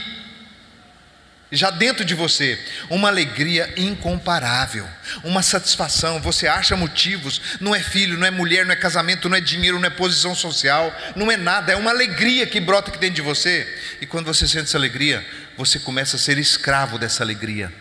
já 1.51 1.69
dentro 1.69 2.03
de 2.03 2.13
você. 2.13 2.59
Uma 2.89 3.07
alegria 3.07 3.71
incomparável, 3.77 4.87
uma 5.23 5.41
satisfação. 5.41 6.19
Você 6.21 6.47
acha 6.47 6.75
motivos, 6.75 7.41
não 7.59 7.75
é 7.75 7.79
filho, 7.79 8.17
não 8.17 8.25
é 8.25 8.31
mulher, 8.31 8.65
não 8.65 8.73
é 8.73 8.75
casamento, 8.75 9.29
não 9.29 9.37
é 9.37 9.41
dinheiro, 9.41 9.79
não 9.79 9.87
é 9.87 9.89
posição 9.89 10.35
social, 10.35 10.93
não 11.15 11.31
é 11.31 11.37
nada. 11.37 11.71
É 11.71 11.75
uma 11.75 11.91
alegria 11.91 12.45
que 12.47 12.59
brota 12.59 12.89
aqui 12.89 12.99
dentro 12.99 13.15
de 13.15 13.21
você. 13.21 13.67
E 14.01 14.05
quando 14.05 14.27
você 14.27 14.47
sente 14.47 14.65
essa 14.65 14.77
alegria, 14.77 15.25
você 15.57 15.79
começa 15.79 16.17
a 16.17 16.19
ser 16.19 16.37
escravo 16.37 16.97
dessa 16.97 17.23
alegria, 17.23 17.71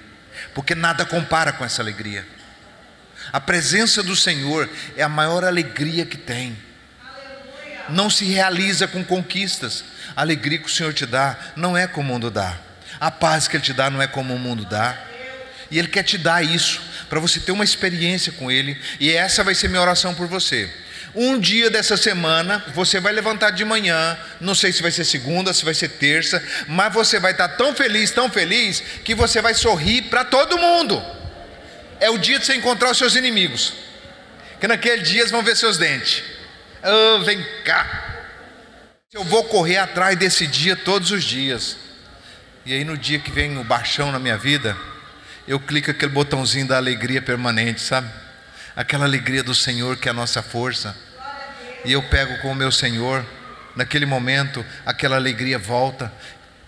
porque 0.55 0.74
nada 0.74 1.05
compara 1.05 1.53
com 1.53 1.64
essa 1.64 1.82
alegria. 1.82 2.26
A 3.32 3.41
presença 3.41 4.03
do 4.03 4.14
Senhor 4.14 4.68
é 4.97 5.03
a 5.03 5.09
maior 5.09 5.45
alegria 5.45 6.05
que 6.05 6.16
tem. 6.16 6.57
Não 7.89 8.09
se 8.09 8.24
realiza 8.24 8.86
com 8.86 9.05
conquistas. 9.05 9.84
A 10.14 10.20
alegria 10.20 10.59
que 10.59 10.66
o 10.66 10.70
Senhor 10.70 10.93
te 10.93 11.07
dá 11.07 11.36
não 11.57 11.76
é 11.76 11.86
como 11.86 12.11
o 12.11 12.12
mundo 12.12 12.30
dá. 12.30 12.59
A 13.01 13.11
paz 13.11 13.49
que 13.49 13.57
Ele 13.57 13.64
te 13.64 13.72
dá 13.72 13.90
não 13.90 14.01
é 14.01 14.07
como 14.07 14.34
o 14.34 14.38
mundo 14.38 14.64
dá. 14.64 14.97
E 15.70 15.78
Ele 15.78 15.88
quer 15.88 16.03
te 16.03 16.16
dar 16.18 16.42
isso, 16.42 16.80
para 17.09 17.20
você 17.20 17.40
ter 17.40 17.53
uma 17.53 17.64
experiência 17.64 18.32
com 18.32 18.51
Ele. 18.51 18.78
E 19.01 19.12
essa 19.12 19.42
vai 19.42 19.55
ser 19.55 19.68
minha 19.68 19.80
oração 19.80 20.14
por 20.14 20.26
você. 20.26 20.70
Um 21.14 21.38
dia 21.38 21.70
dessa 21.70 21.97
semana, 21.97 22.64
você 22.74 22.99
vai 22.99 23.12
levantar 23.12 23.51
de 23.51 23.64
manhã, 23.64 24.18
não 24.40 24.55
sei 24.55 24.72
se 24.72 24.82
vai 24.82 24.90
ser 24.90 25.05
segunda, 25.05 25.55
se 25.55 25.64
vai 25.64 25.72
ser 25.72 25.88
terça, 25.90 26.42
mas 26.66 26.92
você 26.92 27.20
vai 27.20 27.30
estar 27.30 27.49
tão 27.51 27.74
feliz, 27.74 28.11
tão 28.11 28.28
feliz, 28.28 28.82
que 29.05 29.14
você 29.14 29.40
vai 29.40 29.55
sorrir 29.55 30.03
para 30.03 30.24
todo 30.24 30.59
mundo. 30.59 31.01
É 32.01 32.11
o 32.11 32.18
dia 32.18 32.40
de 32.40 32.47
você 32.47 32.57
encontrar 32.57 32.90
os 32.90 32.99
seus 32.99 33.14
inimigos, 33.14 33.74
que 34.61 34.66
naquele 34.66 35.03
dia 35.03 35.20
eles 35.20 35.30
vão 35.30 35.42
ver 35.42 35.57
seus 35.57 35.78
dentes. 35.78 36.24
Oh, 36.82 37.22
vem 37.22 37.45
cá. 37.64 38.24
Eu 39.12 39.22
vou 39.22 39.45
correr 39.45 39.76
atrás 39.76 40.18
desse 40.18 40.49
dia 40.49 40.74
todos 40.74 41.12
os 41.12 41.22
dias. 41.22 41.76
E 42.67 42.73
aí 42.73 42.83
no 42.83 42.97
dia 42.97 43.19
que 43.19 43.31
vem 43.31 43.59
o 43.59 43.65
baixão 43.65 44.11
na 44.11 44.19
minha 44.19 44.39
vida, 44.39 44.75
eu 45.47 45.61
clico 45.61 45.91
aquele 45.91 46.12
botãozinho 46.12 46.67
da 46.67 46.79
alegria 46.79 47.21
permanente, 47.21 47.83
sabe? 47.83 48.11
Aquela 48.75 49.05
alegria 49.05 49.43
do 49.43 49.55
Senhor 49.55 49.99
que 49.99 50.09
é 50.09 50.11
a 50.11 50.15
nossa 50.15 50.43
força. 50.43 50.97
E 51.85 51.93
eu 51.93 52.03
pego 52.05 52.39
com 52.41 52.51
o 52.51 52.55
meu 52.55 52.73
Senhor, 52.73 53.25
naquele 53.77 54.07
momento, 54.07 54.65
aquela 54.87 55.17
alegria 55.17 55.59
volta. 55.59 56.11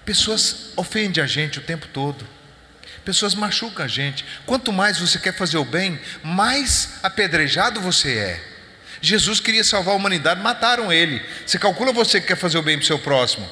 Pessoas 0.05 0.73
ofendem 0.77 1.25
a 1.25 1.27
gente 1.27 1.59
o 1.59 1.63
tempo 1.63 1.87
todo. 1.89 2.27
Pessoas 3.03 3.35
machucam 3.35 3.85
a 3.85 3.89
gente. 3.89 4.23
Quanto 4.45 4.73
mais 4.75 4.99
você 4.99 5.19
quer 5.19 5.33
fazer 5.33 5.57
o 5.57 5.65
bem, 5.65 5.99
mais 6.23 6.99
apedrejado 7.03 7.81
você 7.81 8.19
é. 8.19 8.45
Jesus 9.01 9.41
queria 9.41 9.65
salvar 9.65 9.95
a 9.95 9.97
humanidade, 9.97 10.43
mataram 10.43 10.93
ele. 10.93 11.25
Você 11.47 11.59
calcula 11.59 11.93
você 11.93 12.21
que 12.21 12.27
quer 12.27 12.37
fazer 12.37 12.59
o 12.59 12.63
bem 12.63 12.77
para 12.77 12.85
o 12.85 12.87
seu 12.87 12.99
próximo. 12.99 13.49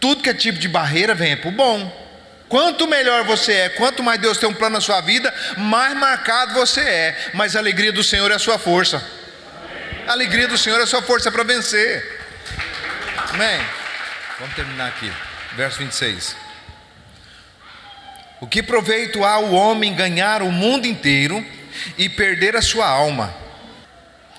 Tudo 0.00 0.22
que 0.22 0.30
é 0.30 0.34
tipo 0.34 0.58
de 0.58 0.68
barreira 0.68 1.14
vem 1.14 1.36
para 1.36 1.48
o 1.48 1.52
bom. 1.52 2.06
Quanto 2.48 2.86
melhor 2.86 3.24
você 3.24 3.52
é, 3.52 3.68
quanto 3.70 4.02
mais 4.02 4.20
Deus 4.20 4.38
tem 4.38 4.48
um 4.48 4.54
plano 4.54 4.74
na 4.74 4.80
sua 4.80 5.00
vida, 5.00 5.34
mais 5.56 5.96
marcado 5.96 6.54
você 6.54 6.80
é. 6.80 7.30
Mas 7.34 7.56
a 7.56 7.58
alegria 7.58 7.92
do 7.92 8.04
Senhor 8.04 8.30
é 8.30 8.34
a 8.34 8.38
sua 8.38 8.58
força. 8.58 9.04
A 10.06 10.12
alegria 10.12 10.46
do 10.46 10.56
Senhor 10.56 10.78
é 10.78 10.84
a 10.84 10.86
sua 10.86 11.02
força 11.02 11.32
para 11.32 11.42
vencer. 11.42 12.20
Amém. 13.30 13.60
Vamos 14.38 14.54
terminar 14.54 14.88
aqui. 14.88 15.10
Verso 15.56 15.78
26. 15.78 16.36
O 18.40 18.46
que 18.46 18.62
proveito 18.62 19.24
há 19.24 19.38
o 19.38 19.52
homem 19.52 19.94
ganhar 19.94 20.42
o 20.42 20.52
mundo 20.52 20.86
inteiro 20.86 21.44
e 21.98 22.08
perder 22.08 22.54
a 22.54 22.62
sua 22.62 22.86
alma? 22.86 23.34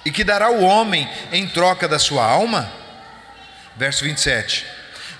E 0.05 0.11
que 0.11 0.23
dará 0.23 0.49
o 0.49 0.63
homem 0.63 1.09
em 1.33 1.45
troca 1.45 1.87
da 1.87 1.99
sua 1.99 2.23
alma? 2.23 2.71
Verso 3.75 4.05
27 4.05 4.76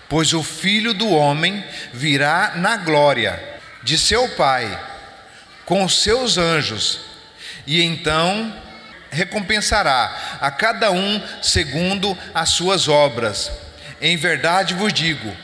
Pois 0.10 0.34
o 0.34 0.44
filho 0.44 0.94
do 0.94 1.10
homem 1.10 1.64
virá 1.94 2.54
na 2.56 2.78
glória 2.78 3.42
de 3.84 3.98
seu 3.98 4.28
Pai 4.30 4.80
com 5.66 5.84
os 5.84 6.02
seus 6.02 6.38
anjos, 6.38 7.02
e 7.66 7.82
então 7.82 8.54
recompensará 9.12 10.38
a 10.40 10.50
cada 10.50 10.92
um 10.92 11.22
segundo 11.42 12.18
as 12.34 12.50
suas 12.50 12.88
obras. 12.88 13.52
Em 14.02 14.16
verdade 14.16 14.74
vos 14.74 14.94
digo: 14.94 15.36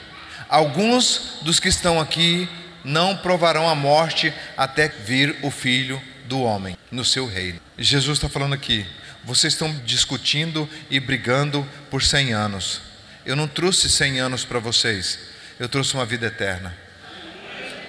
alguns 0.47 1.39
dos 1.41 1.59
que 1.59 1.67
estão 1.67 1.99
aqui 1.99 2.47
não 2.85 3.17
provarão 3.17 3.67
a 3.67 3.75
morte 3.75 4.33
até 4.55 4.87
vir 4.87 5.35
o 5.41 5.51
filho 5.51 6.01
do 6.25 6.41
homem 6.41 6.77
no 6.89 7.03
seu 7.03 7.27
reino. 7.27 7.59
Jesus 7.77 8.17
está 8.17 8.29
falando 8.29 8.53
aqui: 8.53 8.85
vocês 9.23 9.53
estão 9.53 9.73
discutindo 9.85 10.69
e 10.89 10.99
brigando 10.99 11.67
por 11.89 12.01
cem 12.01 12.33
anos. 12.33 12.92
Eu 13.25 13.35
não 13.35 13.47
trouxe 13.47 13.89
100 13.89 14.19
anos 14.19 14.45
para 14.45 14.59
vocês, 14.59 15.19
eu 15.59 15.69
trouxe 15.69 15.93
uma 15.93 16.05
vida 16.05 16.27
eterna. 16.27 16.75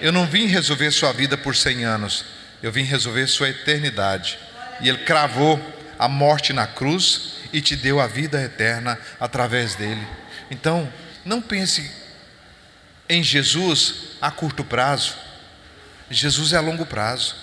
Eu 0.00 0.12
não 0.12 0.26
vim 0.26 0.46
resolver 0.46 0.90
sua 0.90 1.12
vida 1.12 1.36
por 1.36 1.56
100 1.56 1.84
anos, 1.84 2.24
eu 2.62 2.70
vim 2.70 2.82
resolver 2.82 3.26
sua 3.26 3.48
eternidade. 3.48 4.38
E 4.80 4.88
Ele 4.88 4.98
cravou 4.98 5.60
a 5.98 6.08
morte 6.08 6.52
na 6.52 6.66
cruz 6.66 7.34
e 7.52 7.60
te 7.60 7.76
deu 7.76 8.00
a 8.00 8.06
vida 8.06 8.42
eterna 8.42 8.98
através 9.18 9.74
dele. 9.74 10.06
Então, 10.50 10.92
não 11.24 11.40
pense 11.40 11.90
em 13.08 13.22
Jesus 13.22 14.16
a 14.20 14.30
curto 14.30 14.64
prazo. 14.64 15.14
Jesus 16.10 16.52
é 16.52 16.56
a 16.56 16.60
longo 16.60 16.84
prazo, 16.84 17.34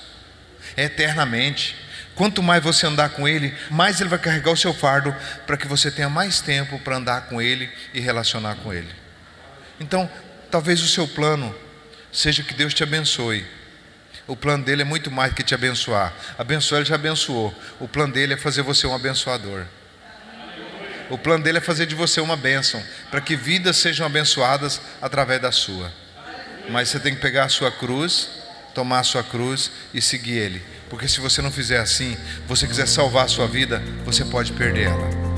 é 0.77 0.83
eternamente. 0.83 1.75
Quanto 2.15 2.43
mais 2.43 2.63
você 2.63 2.85
andar 2.85 3.09
com 3.09 3.27
Ele, 3.27 3.53
mais 3.69 3.99
Ele 3.99 4.09
vai 4.09 4.19
carregar 4.19 4.51
o 4.51 4.57
seu 4.57 4.73
fardo 4.73 5.15
para 5.47 5.57
que 5.57 5.67
você 5.67 5.89
tenha 5.89 6.09
mais 6.09 6.41
tempo 6.41 6.77
para 6.79 6.97
andar 6.97 7.21
com 7.27 7.41
Ele 7.41 7.69
e 7.93 7.99
relacionar 7.99 8.55
com 8.55 8.73
Ele. 8.73 8.89
Então, 9.79 10.09
talvez 10.49 10.81
o 10.81 10.87
seu 10.87 11.07
plano 11.07 11.55
seja 12.11 12.43
que 12.43 12.53
Deus 12.53 12.73
te 12.73 12.83
abençoe. 12.83 13.45
O 14.27 14.35
plano 14.35 14.63
dele 14.63 14.83
é 14.83 14.85
muito 14.85 15.09
mais 15.09 15.33
que 15.33 15.43
te 15.43 15.55
abençoar. 15.55 16.13
Abençoar, 16.37 16.81
ele 16.81 16.89
já 16.89 16.95
abençoou. 16.95 17.53
O 17.79 17.87
plano 17.87 18.13
dele 18.13 18.33
é 18.33 18.37
fazer 18.37 18.61
você 18.61 18.85
um 18.85 18.93
abençoador. 18.93 19.65
O 21.09 21.17
plano 21.17 21.43
dele 21.43 21.57
é 21.57 21.61
fazer 21.61 21.85
de 21.85 21.95
você 21.95 22.21
uma 22.21 22.37
bênção, 22.37 22.81
para 23.09 23.19
que 23.19 23.35
vidas 23.35 23.75
sejam 23.77 24.05
abençoadas 24.05 24.79
através 25.01 25.41
da 25.41 25.51
sua. 25.51 25.91
Mas 26.69 26.87
você 26.87 26.99
tem 26.99 27.13
que 27.13 27.19
pegar 27.19 27.45
a 27.45 27.49
sua 27.49 27.71
cruz, 27.71 28.29
tomar 28.73 28.99
a 28.99 29.03
sua 29.03 29.23
cruz 29.23 29.71
e 29.93 30.01
seguir 30.01 30.37
ele. 30.37 30.70
Porque 30.91 31.07
se 31.07 31.21
você 31.21 31.41
não 31.41 31.49
fizer 31.49 31.79
assim, 31.79 32.17
você 32.45 32.67
quiser 32.67 32.85
salvar 32.85 33.23
a 33.23 33.27
sua 33.29 33.47
vida, 33.47 33.81
você 34.03 34.25
pode 34.25 34.51
perder 34.51 34.87
ela. 34.87 35.31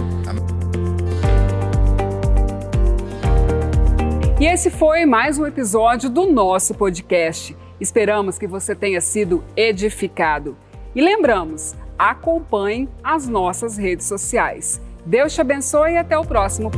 E 4.41 4.47
esse 4.47 4.71
foi 4.71 5.05
mais 5.05 5.37
um 5.37 5.45
episódio 5.45 6.09
do 6.09 6.25
nosso 6.25 6.73
podcast. 6.73 7.55
Esperamos 7.79 8.39
que 8.39 8.47
você 8.47 8.73
tenha 8.73 8.99
sido 8.99 9.43
edificado. 9.55 10.57
E 10.95 11.01
lembramos, 11.01 11.75
acompanhe 11.99 12.89
as 13.03 13.27
nossas 13.27 13.77
redes 13.77 14.07
sociais. 14.07 14.81
Deus 15.05 15.35
te 15.35 15.41
abençoe 15.41 15.91
e 15.91 15.97
até 15.97 16.17
o 16.17 16.25
próximo. 16.25 16.71